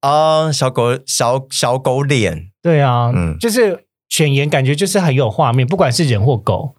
[0.00, 6.76] 啊，小狗小小狗脸，对啊，嗯，就是犬颜，感觉就是很有画面，不管是人或狗。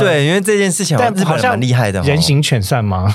[0.00, 2.00] 对，因为这件事情，但好像蛮厉害的。
[2.00, 3.12] 人形犬算吗？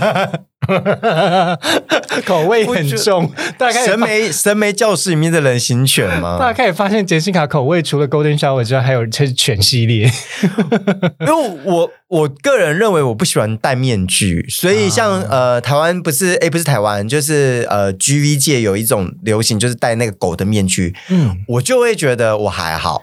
[2.24, 6.38] 口味很重，大概神眉神眉教室里面的人形犬吗？
[6.38, 10.10] 大家可以发现，杰西卡口味除了 Golden Shower 之外，还有是犬系列。
[11.20, 20.94] 因为我我个人认为我不喜欢戴面具，所以像呃台湾不是哎不是台湾，就是呃 GV 界有一种流行，就是戴那个狗的面具。
[21.08, 23.02] 嗯，我就会觉得我还好。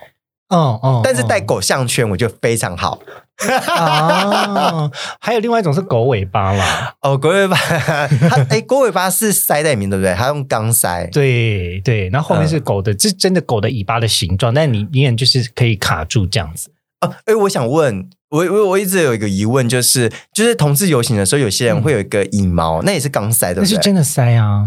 [0.52, 3.00] 哦哦，但是戴狗项圈我觉得非常好
[3.76, 4.90] 啊。
[5.20, 6.94] 还有另外一种是狗尾巴啦。
[7.02, 10.14] 哦，狗尾巴，它哎，狗尾巴是塞在里面，对不对？
[10.14, 11.08] 它用钢塞。
[11.12, 16.70] 对对，然后后面是狗的，这真的狗的尾巴的形状，但你依然就是可以卡住这样子。
[17.02, 18.10] 哦，哎，我想问。
[18.32, 24.64] 我我我一直有一个疑问，就是就是同志游行的时候，有些人会有一个羽毛，那也是刚塞的，那是真的塞啊！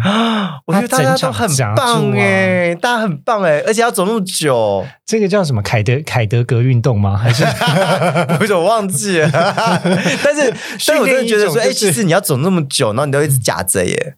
[0.66, 7.16] 我觉得大家都很棒哎，大家很棒哎，而且要走那么久，这个叫什么凯德凯德格运动吗？
[7.16, 7.42] 还是
[8.38, 9.30] 我怎么忘记了？
[10.22, 10.52] 但是
[10.86, 14.16] 但是我真的觉得说，哎，其实你要走那么久，然后你都一直夹着耶。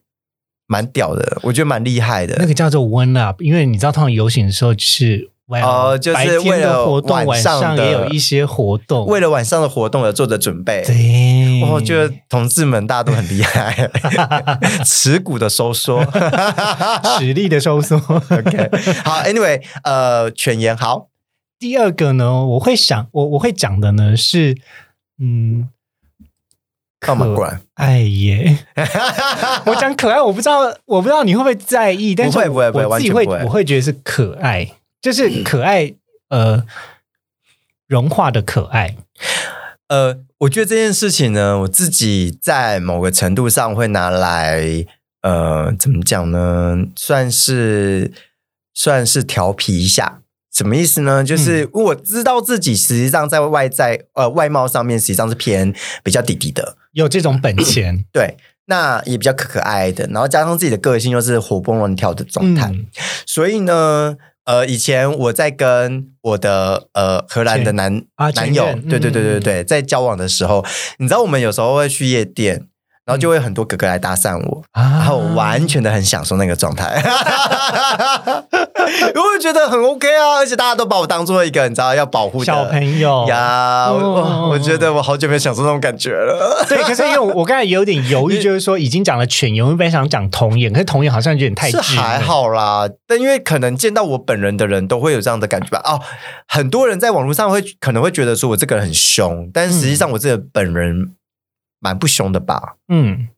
[0.67, 2.35] 蛮屌的，我觉得蛮厉害的。
[2.41, 9.07] 那个叫做 one up，因为你知道，通常游行的时候就是哦就是为了活动，晚晚上的也有一些活动。
[9.07, 10.83] 为了晚上的活动而做的准备。
[10.85, 13.89] 对，我觉得同志们大家都很厉害，
[14.85, 16.05] 耻骨的收缩。
[17.19, 17.97] 实力的收缩。
[17.97, 18.71] OK，
[19.05, 21.09] 好，Anyway，呃，犬言好，
[21.59, 24.57] 第二个呢，我会想，我我会讲的呢是，
[25.21, 25.69] 嗯，
[26.99, 28.59] 干嘛可果然爱耶。
[29.67, 34.69] 我讲可爱，我不知道，我不知道你会不会在意，但是不会不会不会我自己会我会觉得是可爱，
[35.07, 35.95] 就是可爱，
[36.31, 36.67] 呃，
[37.87, 38.97] 融化的可爱。
[39.87, 44.85] 呃，我觉得这件事情呢，我自己在某个程度上会拿来，
[45.23, 46.87] 呃，怎么讲呢？
[46.97, 48.11] 算是
[48.75, 50.23] 算是调皮一下。
[50.53, 51.23] 什么意思呢？
[51.23, 62.87] 就是我知道自己实际上在外在呃外貌上面实际上是偏比较弟弟的，有这种本钱 对，那也比较可可爱爱的，然后加上自己的个性又是活蹦乱跳的状态，嗯
[63.25, 64.17] 所以呢，
[64.47, 70.65] 呃，以前我在跟我的呃荷兰的男、啊男友对对对对嗯对，在交往的时候，
[70.99, 72.67] 你知道我们有时候会去夜店，
[73.05, 74.83] 然后就会很多哥哥来搭讪我，啊。
[74.83, 77.03] 然后我完全的很享受那个状态，
[79.15, 86.65] 我会觉得很 OK 啊，而且大家都把我当做一个你知道要保护小朋友呀，我觉得我好久没有享受那种感觉了。
[86.69, 92.19] 对，可是因为我我刚才有点犹豫，就是说已经讲了犬颜，我本来想讲童颜，可是童颜好像有点太是还。
[92.21, 95.81] 好啦，但因为可能见到我本人的人都会有这样的感觉吧。
[95.85, 96.01] 哦，
[96.47, 101.13] 很多人在网络上会可能会觉得说我这个人很凶，但实际上我这个本人
[101.81, 102.77] 蛮不凶的吧？
[102.89, 103.36] 嗯，对，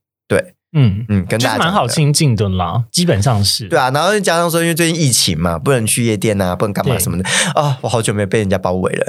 [0.73, 1.73] 嗯，嗯，跟大家讲的。
[1.73, 3.67] 好亲近的啦，基本上是。
[3.69, 9.07] 对啊，然后再加上说，因为最近疫情嘛，不能去夜店啊，不能干嘛什么的啊、我好久没有被人家包围了。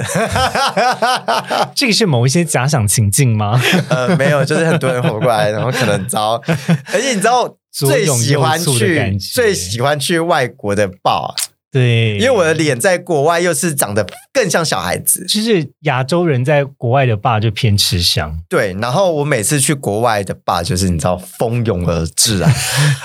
[1.76, 3.60] 这个是某一些假想情境吗？
[3.90, 6.40] 呃，没有，就是很多人活过来，然后可能遭，
[6.92, 11.34] 而且你知道最喜欢去最喜欢去外国的 bar，
[11.72, 22.50] 对，因为我的脸在国外又是长得更像小孩子，就是亚洲人在国外的爸就偏吃香，对，然后我每次去国外的 bar，就是你知道蜂拥而至啊，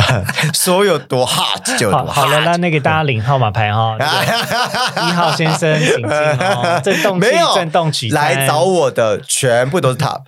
[0.54, 2.46] 说有多 hot 就有多好好了，hot。
[2.46, 4.06] 那那个大家领号码牌哈，这
[5.02, 10.22] 个一号先生请进哦，震动器没有震动取餐来找我的全部都是 top，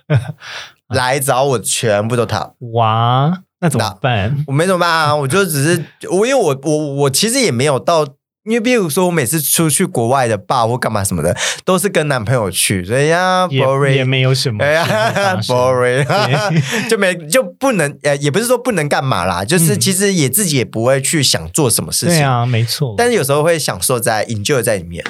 [0.88, 2.52] 来找我全部都 top。
[2.72, 4.44] 哇，那怎么办？
[4.46, 8.06] 我没怎么办啊，我就只是我，因为我我我其实也没有到，
[8.48, 14.06] 因为比如说我每次出去国外的 bar 或干嘛什么的，都是跟男朋友去，所以呀也也，boring。
[14.06, 19.80] 没有什么 哎事情呀，boring， 就没就不能呃，也不是说不能干嘛啦，就是嗯。
[19.80, 25.04] 其实也自己也不会去想做什么事情，对啊，没错，但是有时候会享受在 enjoy 在里面。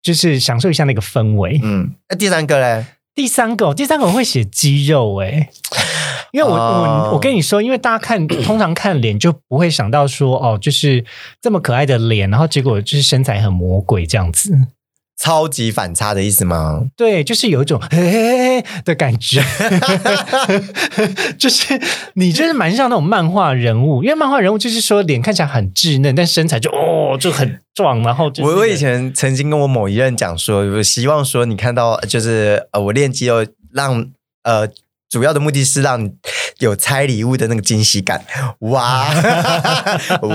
[0.00, 1.60] 就是享受一下那个氛围。
[1.62, 2.86] 嗯，那第三个嘞，
[3.18, 5.50] 第三个，第三个我会写肌肉哎、
[6.30, 11.04] 因为我、哦我我跟你说，因为大家看 通常看脸就不会想到说哦，就是
[11.42, 14.56] 这么可爱的脸，然后结果就是身材很魔鬼这样子。
[15.18, 16.84] 超级反差的意思吗？
[16.96, 19.42] 对，就是有一种 嘿嘿嘿的感觉，
[21.36, 21.78] 就是
[22.14, 34.10] 你就是蛮像那种漫画人物，因为漫画人物就是说脸看起来很稚嫩，但身材就哦就很壮，然后我我以前曾经跟我某一任讲说，我希望说你看到就是呃，我练肌肉让
[34.44, 34.68] 呃。
[35.10, 36.10] 主要的目的是让你
[36.58, 38.24] 有拆礼物的那个惊喜感，
[38.60, 39.08] 哇。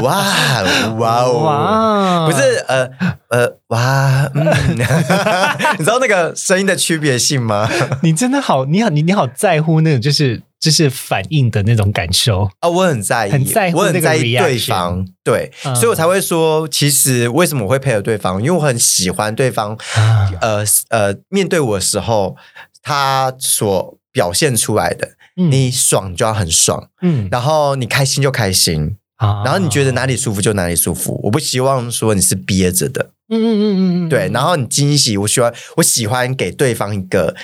[0.02, 0.64] 哇
[0.98, 1.34] 哇哦！
[1.44, 2.90] 哇，不是呃
[3.30, 4.46] 呃哇，嗯，
[5.78, 7.70] 你知道那个声音的区别性吗？
[8.02, 12.50] 你真的好，你好，你你好在乎那种就是就是反应的那种感受。
[12.60, 15.76] 啊，我很在意，很在乎那个我很在意对方，对，嗯。
[15.76, 20.30] 所以我才会说，其实为什么我会配合对方，因为我很喜欢对方，啊。
[20.42, 22.36] 呃呃，面对我的时候，
[22.82, 37.36] 他所表现出来的，嗯你爽就要很爽，嗯，然后你开心就开心，啊然后你觉得哪里舒服就哪里舒服，我不希望说你是憋着的，嗯嗯嗯嗯嗯，对，然后你惊喜，我喜欢我喜欢给对方一个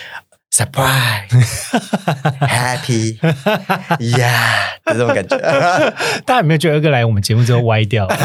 [0.55, 1.27] surprise
[2.41, 3.17] happy
[3.99, 5.37] yeah 的这种感觉。
[6.25, 8.07] 大家有没有觉得二哥来我们节目之后歪掉？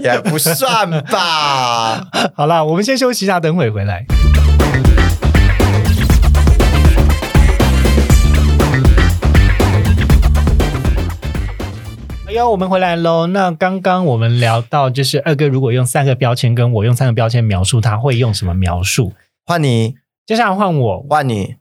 [0.00, 2.06] 也不算吧。
[2.34, 4.04] 好啦，我们先休息一下，等会回来。
[12.32, 13.26] 哎呦，我们回来喽。
[13.26, 19.12] 那刚刚我们聊到，就是二哥如果用三个标签跟我用三个标签描述他，会用什么描述？
[19.44, 21.06] 换你，接下来换我。
[21.10, 21.56] 换你，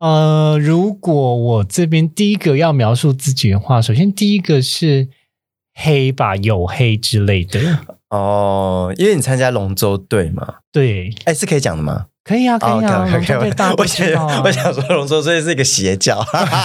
[0.00, 5.08] 呃，如果我这边第一个要描述自己的话，首先第一个是
[5.72, 7.78] 黑吧，黝黑之类的。
[8.10, 12.08] 哦，因为你参加龙舟队嘛，对，哎，是可以讲的吗？
[12.24, 14.06] 可以啊，可以啊，龙舟队大家都我想。
[14.44, 16.24] 我想说龙舟队是一个邪教，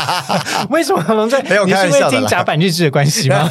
[0.70, 1.36] 为什么龙舟？
[1.50, 3.50] 没有你是因为开玩笑的啦听甲板日志的关系吗？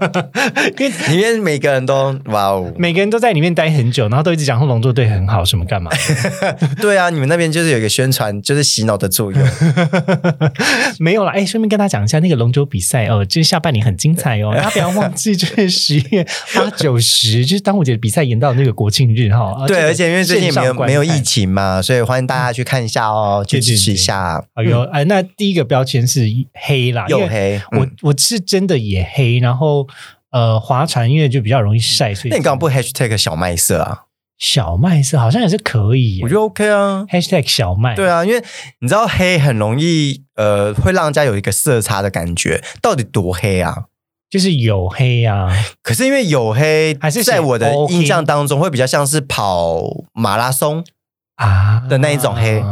[0.78, 5.90] 因为里面每个人都哇哦，每个人都在里面待很久，然后都一直讲说龙舟队很好，什么干嘛？
[6.80, 9.48] 对啊，你们那边就是有一个宣传，就是洗脑的作用。
[10.98, 19.54] 没有啦，哎，顺便跟大家讲一下，那个龙舟比赛哦，就是下半年很精彩哦，大家不要忘记，就是十月八九十，就是端午节的比赛延到那个国庆日哈。
[19.66, 21.38] 对，而且因为最近也没有没有疫情。
[21.38, 24.42] 情嘛，所以欢迎大家去看一下哦，去支持一下。
[24.54, 29.86] 哎呦，哎，那第一个标签是黑啦，又黑，我嗯我是真的也黑，然后
[30.30, 34.04] 呃，划船因为就比较容易晒，所以那你刚刚不 hashtag 小麦色啊？
[34.38, 37.04] 小麦色好像也是可以我觉得 OK 啊。
[37.10, 38.42] ，#hashtag 小麦，对啊，因为
[38.80, 43.84] 你知道黑很容易呃，会让人家有一个色差的感觉，到底多黑啊？
[44.30, 45.48] 就是有黑啊，
[45.82, 50.84] 可是因为有黑，还是在我的印象当中会比较像是跑马拉松
[51.38, 52.62] 啊的那一种黑。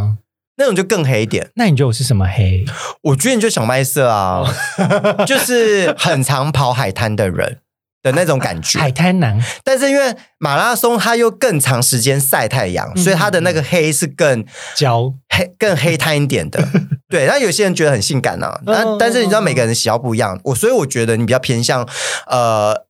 [0.59, 1.51] 那种，就更黑一点。
[1.57, 2.65] 那你觉得我是什么黑？
[3.03, 4.43] 我觉得你就小麦色啊，
[5.29, 7.59] 就是很常跑海滩的人
[8.03, 8.79] 的那种感觉。
[8.79, 9.39] 海滩男。
[9.63, 14.43] 但是因为马拉松它又更长时间晒太阳，嗯所以它的那个黑是更
[14.75, 16.67] 焦，黑、更黑滩一点的。
[17.11, 21.87] 对，那有些人觉得很性感啊，那、嗯但是你知道每个人喜好不一样，我所以我觉得你比较偏向
[22.29, 22.86] 呃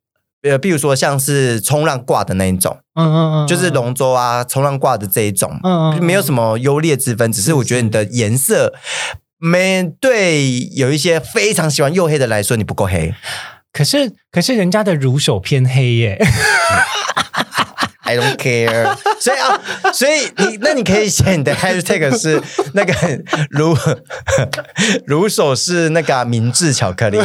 [0.48, 8.74] 呃，比如说像是冲浪挂的那一种，嗯嗯嗯，就是龙舟啊、冲浪挂的这一种，嗯，嗯没有什么优劣之分，只是我觉得你的颜色。
[9.38, 13.14] 没对，有一些非常喜欢黝黑的来说，你不够黑。
[13.70, 16.18] 可是可是人家的乳手偏黑耶，
[18.06, 18.96] I don't care。
[19.20, 19.60] 所以啊，
[19.92, 22.42] 所以你那你可以写你的 hashtag 是
[22.72, 22.94] 那个
[23.50, 23.76] 如
[25.06, 27.18] 如手是那个啊明治巧克力，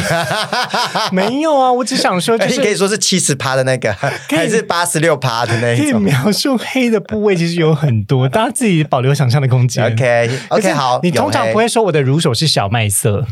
[1.13, 2.81] 没有啊，我只想说就你可以。
[2.81, 3.95] 说是七十趴的那个，
[4.31, 6.01] 以还是八十六趴的那可一种。
[6.01, 9.85] 以描述黑的部位其实有很多，大家自己保留想象的空间。
[9.85, 13.23] OK OK 好，你通常不会说我的如手是小麦色，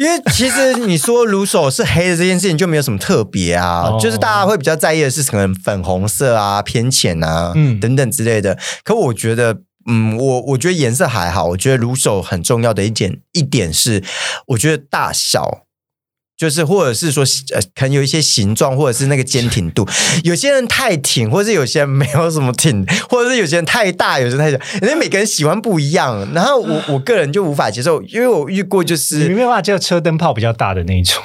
[0.00, 8.58] 因为其实你说卢手是黑的这件事情就没有什么特别啊， 哦就是大家会比较在意的是可能粉红色啊、偏浅啊，嗯等等之类的。
[8.82, 9.58] 可我觉得。
[9.86, 14.04] 嗯，我我觉得颜色还好，我觉得卢手很重要的一点一点是，
[14.48, 15.62] 我觉得大小，
[16.40, 17.22] 就是或者是说
[17.54, 19.86] 呃，可能有一些形状，或者是那个坚挺度，
[20.24, 26.26] 有些人太挺，或者是有些人没有什么挺，或者是有些人太大，有些人太小，因为每个人喜欢不一样。
[26.32, 31.22] 然后我 我个人就无法接受，因为我遇过就是你没有办法只有车灯泡比较大的那一种。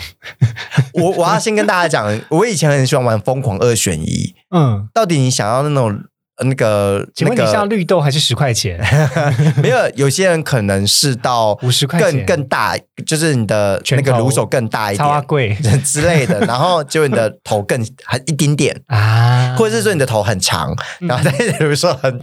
[0.96, 4.36] 我我要先跟大家讲，我以前很喜欢玩疯狂二选一。
[4.54, 6.04] 嗯，到底你想要那种呃
[6.44, 8.80] 那个请问你那个是要绿豆还是十块钱？
[9.64, 9.78] 没有？
[9.96, 12.76] 有些人可能是到五十块更更大，
[13.06, 15.56] 就是你的那个乳手更大一点贵
[15.86, 18.76] 之类的，然后就你的头更还一丁点。
[18.88, 22.22] 啊，或者是说你的头很长，嗯然后但是比如说很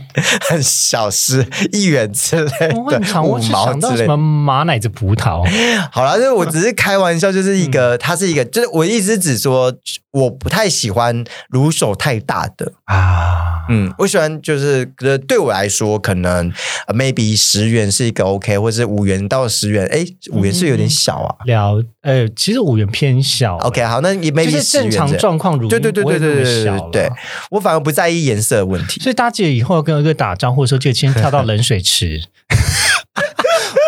[0.48, 2.74] 很小是一元之类的
[3.22, 4.16] 五毛之类什么。
[4.42, 5.42] 马奶子葡萄，
[5.90, 9.72] 好了，就是我只是开玩笑，就是一嗯个，它是一个，就是我意思是指说，
[10.12, 12.72] 我不太喜欢如手太大的。
[12.84, 16.52] 啊，嗯，我喜欢就是，呃，对我来说，可能、
[16.86, 21.36] 呃、maybe 十元是一个 OK，或者五元到十元，哎，五元是有点小啊。
[21.46, 27.10] 了，呃，其实五元偏小、OK，好，那也 maybe 是正常状况如，如对对对对对对对,
[27.50, 29.00] 我反而不在意颜色的问题。
[29.00, 32.22] 所以大姐以后要跟二哥打招呼的时候，就先跳到冷水池。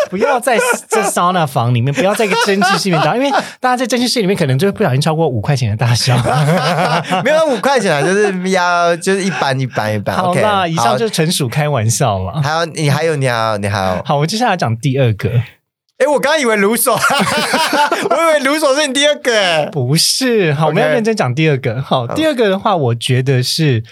[0.09, 0.57] 不要在
[0.89, 3.29] 这桑拿房里面，不要在一个蒸汽室里面打， 因为
[3.59, 6.15] 大家在蒸汽室里面可能就会不小心超过五块钱的大小。
[7.23, 10.15] 没有五块钱啊，就是要就是一般一般一般。
[10.15, 12.41] 好 OK，啦，以上就是纯属开玩笑了。
[12.41, 15.29] 还有你还有你还有你好，好，我接下来讲第二个，
[15.97, 19.65] 哎，我刚刚以为卢手，我以为卢手是你第二个哎。
[19.67, 21.81] 不是，好，我们要 OK 认真讲第二个。
[21.81, 23.83] 好，好第二个的话，我觉得是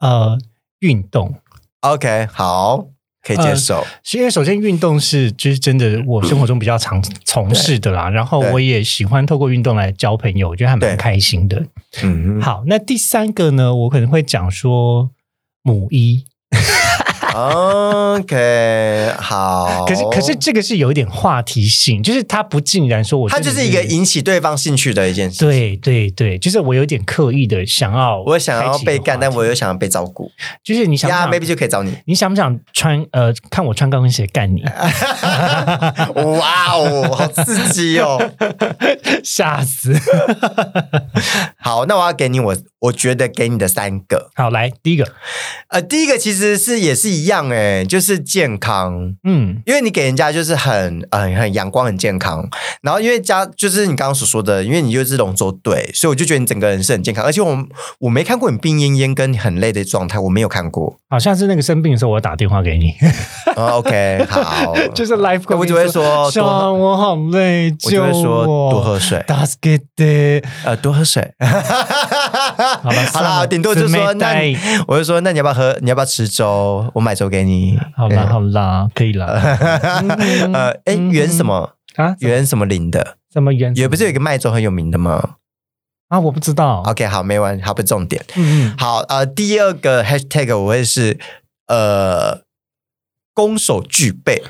[0.00, 0.36] 呃
[0.80, 1.34] 运动。
[1.80, 2.86] OK，好，
[3.24, 3.84] 可以接受。
[4.02, 11.66] 是因为首先运动是就是真的我生活中比较常从事的啦，然后我也喜欢透过运动来交朋友，我觉得还蛮开心的。
[12.02, 15.10] 嗯，好，那第三个呢，我可能会讲说
[15.62, 16.24] 母一，
[17.32, 19.84] OK，好。
[19.86, 25.38] 可是可是这个是有一点话题性，就是它不尽然说我它就是一个引起对方兴趣的一件事。
[25.38, 30.30] 对对对，就是我有点刻意的想要，我想要被干，但我又想要被照顾。
[30.62, 31.96] 就是你想不呀想，maybe 就可以找你。
[32.06, 34.62] 你想不想穿呃看我穿高跟鞋干你？
[36.14, 38.18] 哇哦，好刺激哦！
[39.22, 39.94] 吓死！
[41.56, 44.30] 好，那我要给你我我觉得给你的三个。
[44.34, 45.12] 好，来第一个，
[45.68, 49.14] 呃，第一个其实是也是一样哎、就是健康。
[49.24, 52.48] 嗯，因为你给人家就是很很很阳光、很健康，
[52.82, 57.66] 然后因为家就是你刚刚所说的，因为你就是龙舟队，所以我就觉得你整个人是很健康，而且我
[58.00, 60.98] 我没看过你病恹恹跟你很累的状态，我没有看过。
[61.08, 62.92] 好像是那个生病的时候，我打电话给你，
[63.56, 66.02] 哦 OK，好， 就是 life，我只会说
[66.74, 68.70] 我好累，我就会救说我。
[68.72, 71.32] 多喝水，大斯给的，呃，多喝水。
[72.82, 75.76] 好了 好啦，顶多就说那你，我就说那你要不要喝？
[75.82, 76.90] 你要不要吃粥？
[76.94, 77.78] 我买粥给你。
[77.96, 79.26] 好啦好啦，可以了。
[80.52, 81.74] 呃，哎，袁什么？
[81.96, 82.14] 啊？
[82.20, 83.16] 袁什么林的？
[83.32, 83.74] 什么原？
[83.76, 85.36] 也不是有一个卖粥很有名的吗
[86.08, 86.18] 啊？
[86.20, 86.82] 我不知道。
[86.86, 88.24] ？OK，好，没完，好，不是重点。
[88.36, 91.18] 嗯嗯，好，呃，第二个 Hashtag 我会是
[91.66, 92.42] 呃，
[93.32, 94.42] 攻守俱备，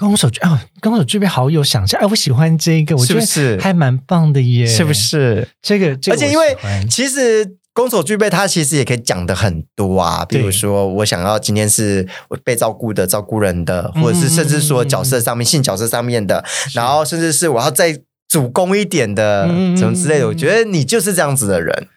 [0.00, 2.00] 攻守具啊，攻守具备好有想象。
[2.00, 4.66] 哎，我喜欢这个，我觉得是还蛮棒的耶？
[4.66, 4.92] 是不？
[4.94, 5.46] 是？
[5.60, 6.56] 这个，这个而且因为
[6.88, 10.24] 其实攻守具备，它其实也可以讲的很多啊。
[10.24, 16.42] 比如说，我想要今天是我被照顾的、照顾人的，嗯或者是甚至说角色上面、性角色上面的，
[16.74, 20.26] 然后甚至是我要再主攻一点的，嗯什么之类的。
[20.26, 21.88] 我觉得你就是这样子的人。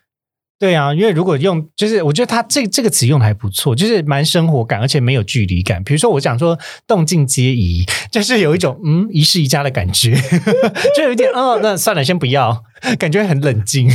[0.63, 5.83] 对啊，因为如果用，就是我觉得他这这个词用的还不错，就是蛮生活感，而且没有距离感。
[5.83, 6.57] 比如说我讲说
[6.87, 10.15] 动静皆宜，就是有一种嗯一室一家的感觉，
[10.95, 12.63] 就有一点哦，那算了，先不要，
[12.97, 13.89] 感觉很冷静。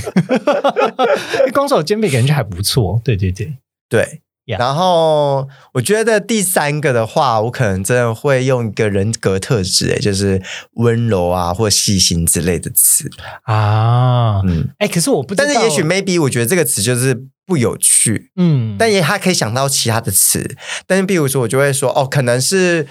[1.54, 3.54] 攻守兼备感觉还不错，对对对，
[3.88, 4.20] 对。
[4.48, 10.42] Yeah 然后我觉得第三个的话，我可能真的会用一个人格特质，哎就是
[10.72, 13.10] 温柔啊或细心之类的词。
[13.42, 20.56] 啊，嗯，哎，可是我不知道，但是也许 maybe 我觉得这个词就是不有趣，嗯，但也他可以想到其他的词。
[20.86, 22.86] 但是比如说，我就会说哦，可能是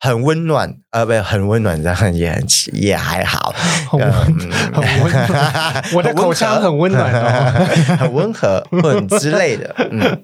[0.00, 3.52] 很温暖，呃，不，很温暖，这样也很也还好，
[3.90, 7.66] 很温嗯很温暖，我的口腔很温暖哦。
[7.98, 10.22] 很温和，或者之类的，嗯，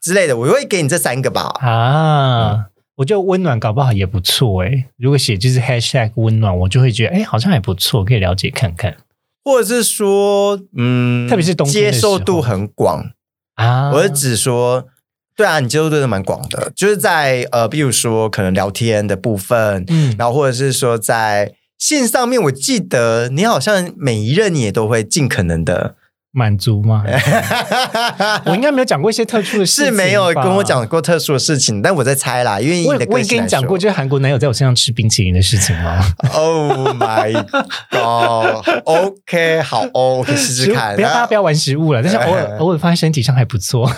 [0.00, 1.42] 之类的，我会给你这三个吧。
[1.60, 4.86] 啊，我觉得温暖搞不好也不错诶。
[4.96, 8.96] 如果写就是 hashtag 温暖，我就会觉得哎，好像还不错，可以了解看看
[9.44, 13.10] 或者是说，嗯，特别是冬天接受度很广。
[13.56, 13.90] 啊。
[13.92, 14.86] 我是指说，
[15.36, 20.14] 对啊，你接受度是蛮广的，就是在呃，比如说可能聊天的部分，嗯。
[20.16, 25.96] 然后或者是说在线上面，我记得你好像每一任你也都会尽可能的，
[26.34, 27.04] 满足吗？
[28.44, 30.64] 我应该没有讲过一些特殊的事情是没有跟我。
[30.64, 37.32] 讲过特殊的事情，但我在猜啦，因为我也跟你讲过，就是韩国男友在我身上吃冰淇淋的事情吗？Oh my
[37.90, 40.94] god！OK，好哦，我可以试试看。
[40.96, 43.88] 不要大家不要玩食物了，但是偶尔 偶尔放在身体上还不错。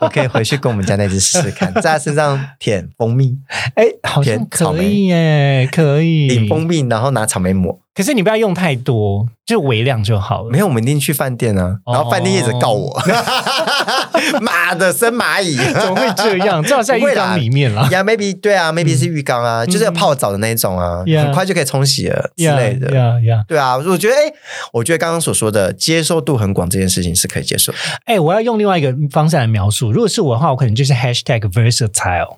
[0.00, 3.36] 我可以回去跟我们家那只试试看，在他身上舔蜂蜜，
[3.74, 6.28] 哎，好像甜草可以耶，可以。
[6.28, 7.80] 舔蜂蜜，然后拿草莓抹。
[7.96, 10.50] 可是你不要用太多，就微量就好了。
[10.50, 12.94] 没有，我们一定去饭店啊，哦然后饭店业者告我，
[14.42, 16.62] 妈的生蚂蚁，怎么会这样？
[16.62, 17.88] 最好在浴缸里面啦。
[17.90, 22.94] 呀、yeah,，maybe 对啊，maybe 是浴缸啊，就是要泡澡的那种啊很快就可以冲洗了之类的。
[22.94, 23.42] 呀呀！
[23.48, 24.32] 对啊，我觉得，哎，
[24.74, 27.78] 我觉得刚刚所说的接受度很广这件事情是可以接受的。
[28.04, 29.90] 哎，我要用另外一个方式来描述。
[29.90, 32.36] 如果是我的话，我可能就是 hashtag versatile，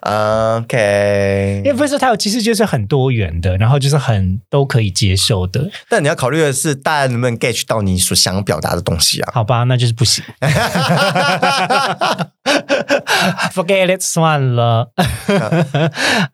[0.00, 5.70] OK，因为 versatile 其实就是很多元的，然后就是很都可以接受的。
[5.88, 9.30] 但你要考虑的是，大家能不能 get 到你所想表达的东西啊？
[9.32, 10.24] 好吧，那就是不行。
[13.52, 14.92] Forget it，算了。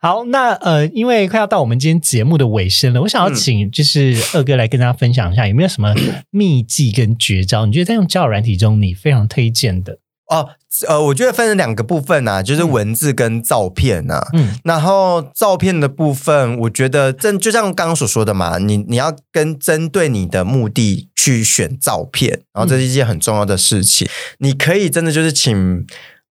[0.01, 5.95] 好，那呃，因为快要到我们今天节目的尾声了，我想要请就是二哥来跟大家分享一下，有没有什么
[6.31, 7.65] 秘技跟绝招？
[7.67, 9.99] 你觉得在用交友软体中，你非常推荐的？
[10.33, 10.49] 哦，
[10.89, 14.27] 呃，我觉得分成两个部分啊，就是文字跟照片啊。
[14.33, 24.09] 嗯然后照片的部分，我觉得正就像刚刚所说的嘛，你你要跟针对你的目的去选照片，然后这是一件很重要的事情。
[24.39, 25.87] 你可以真的就是请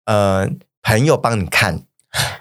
[0.05, 0.49] 呃
[0.81, 1.83] 朋友帮你看，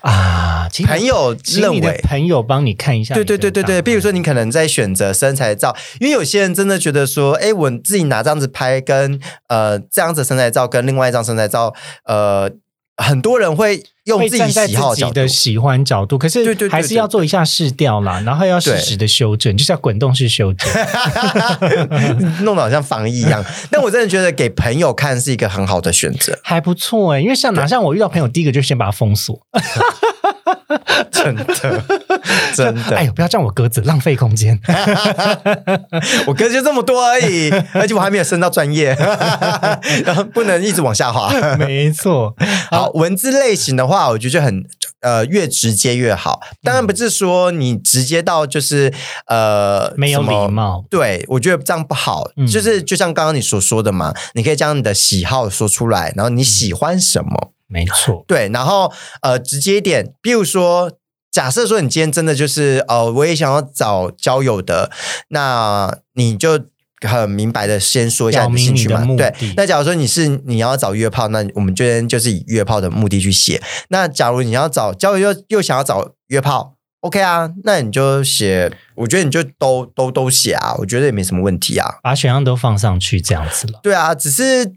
[0.00, 2.00] 啊，朋友请你的认为。
[2.02, 3.14] 朋友帮你看一下。
[3.14, 12.50] 对对对对对，比如说你可能在选择身材照，因为有些人真的觉得说，哎，我自己拿这样子拍跟呃这样子身材照跟另外一张身材照，呃，
[12.96, 20.70] 很多人会用自己会站在喜好的，喜欢角度，可是对对对还是要做一下试调啦，然后要适时的修正，就是要滚动式修正。
[22.42, 23.44] 弄得好像防疫一样。
[23.70, 29.38] 但我真的觉得给朋友看是一个很好的选择，还不错哎、因为像哪像我遇到朋友，第一个就先把它封锁。
[31.10, 31.44] 真的，
[32.54, 32.96] 真的。
[32.96, 34.58] 哎呦，不要占我格子，浪费空间。
[36.26, 38.96] 我格子就这么多而已，而且我还没有升到专业，
[40.04, 41.30] 然后不能一直往下滑。
[41.58, 42.34] 没错，
[42.70, 44.64] 好，文字类型的话，我觉得就很
[45.00, 46.40] 呃越直接越好。
[46.62, 48.94] 当然不是说你直接到就是
[49.26, 50.84] 呃没有礼貌。
[50.88, 52.30] 对，我觉得这样不好。
[52.36, 57.52] 嗯就是就像刚刚你所说的嘛，你可以将你的喜好说出来，然后你喜欢什么。
[57.72, 60.90] 没错，对，然后呃，直接一点，比如说，
[61.30, 64.90] 假设说你今天真的就是呃，我也想要找交友的，
[65.28, 66.58] 那你就
[67.02, 73.62] 很明白的先说一下你的兴趣嘛对，那假如说你是你要找约炮，那我们就先就是以约炮的目的去写。
[73.88, 81.98] 那假如你要找交友又又想要找约炮，OK 啊，那你就写，我觉得你就都都都写啊，我觉得也没什么问题啊。
[82.02, 83.80] 把选项都放上去这样子了。
[83.82, 84.72] 对啊，只是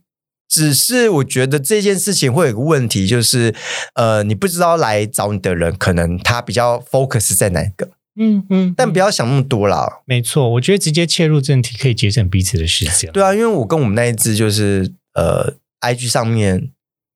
[0.47, 3.53] 只是我觉得这件事情会有个问题，就是
[3.95, 10.01] 呃，你不知道来找你的人，可能他比较 focus 在哪一个，嗯嗯，但不要想那么多啦。
[10.05, 13.11] 没错，我觉得直接切入正题可以节省彼此的时间。
[13.11, 16.69] 对啊，因为我跟我们那一只就是呃，IG 上面，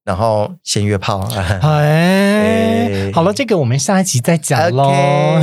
[0.03, 5.39] 然后先约炮，哎，哎 好了，这个我们下一集再讲喽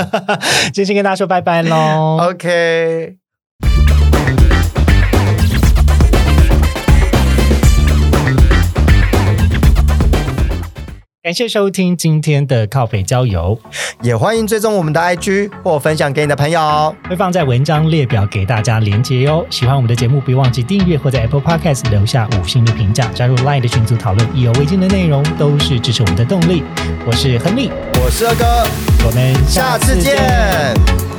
[0.74, 2.18] 先跟大家说拜拜喽。
[2.30, 3.16] OK。
[11.22, 13.56] 感谢收听今天的靠北郊游，
[14.02, 16.92] 也欢迎追踪我们的 IG 或分享给你的朋友。
[17.08, 19.46] 会放在文章列表给大家连接哦。
[19.48, 26.64] 喜欢我们的节目，别忘记订阅或在 Apple Podcast 留下五星的评价，加入 Line 的群组讨论意犹未尽的内容，都是支持我们的动力。
[27.06, 27.70] 我是亨利，
[28.02, 28.44] 我是二哥，
[29.06, 31.11] 我们下次见。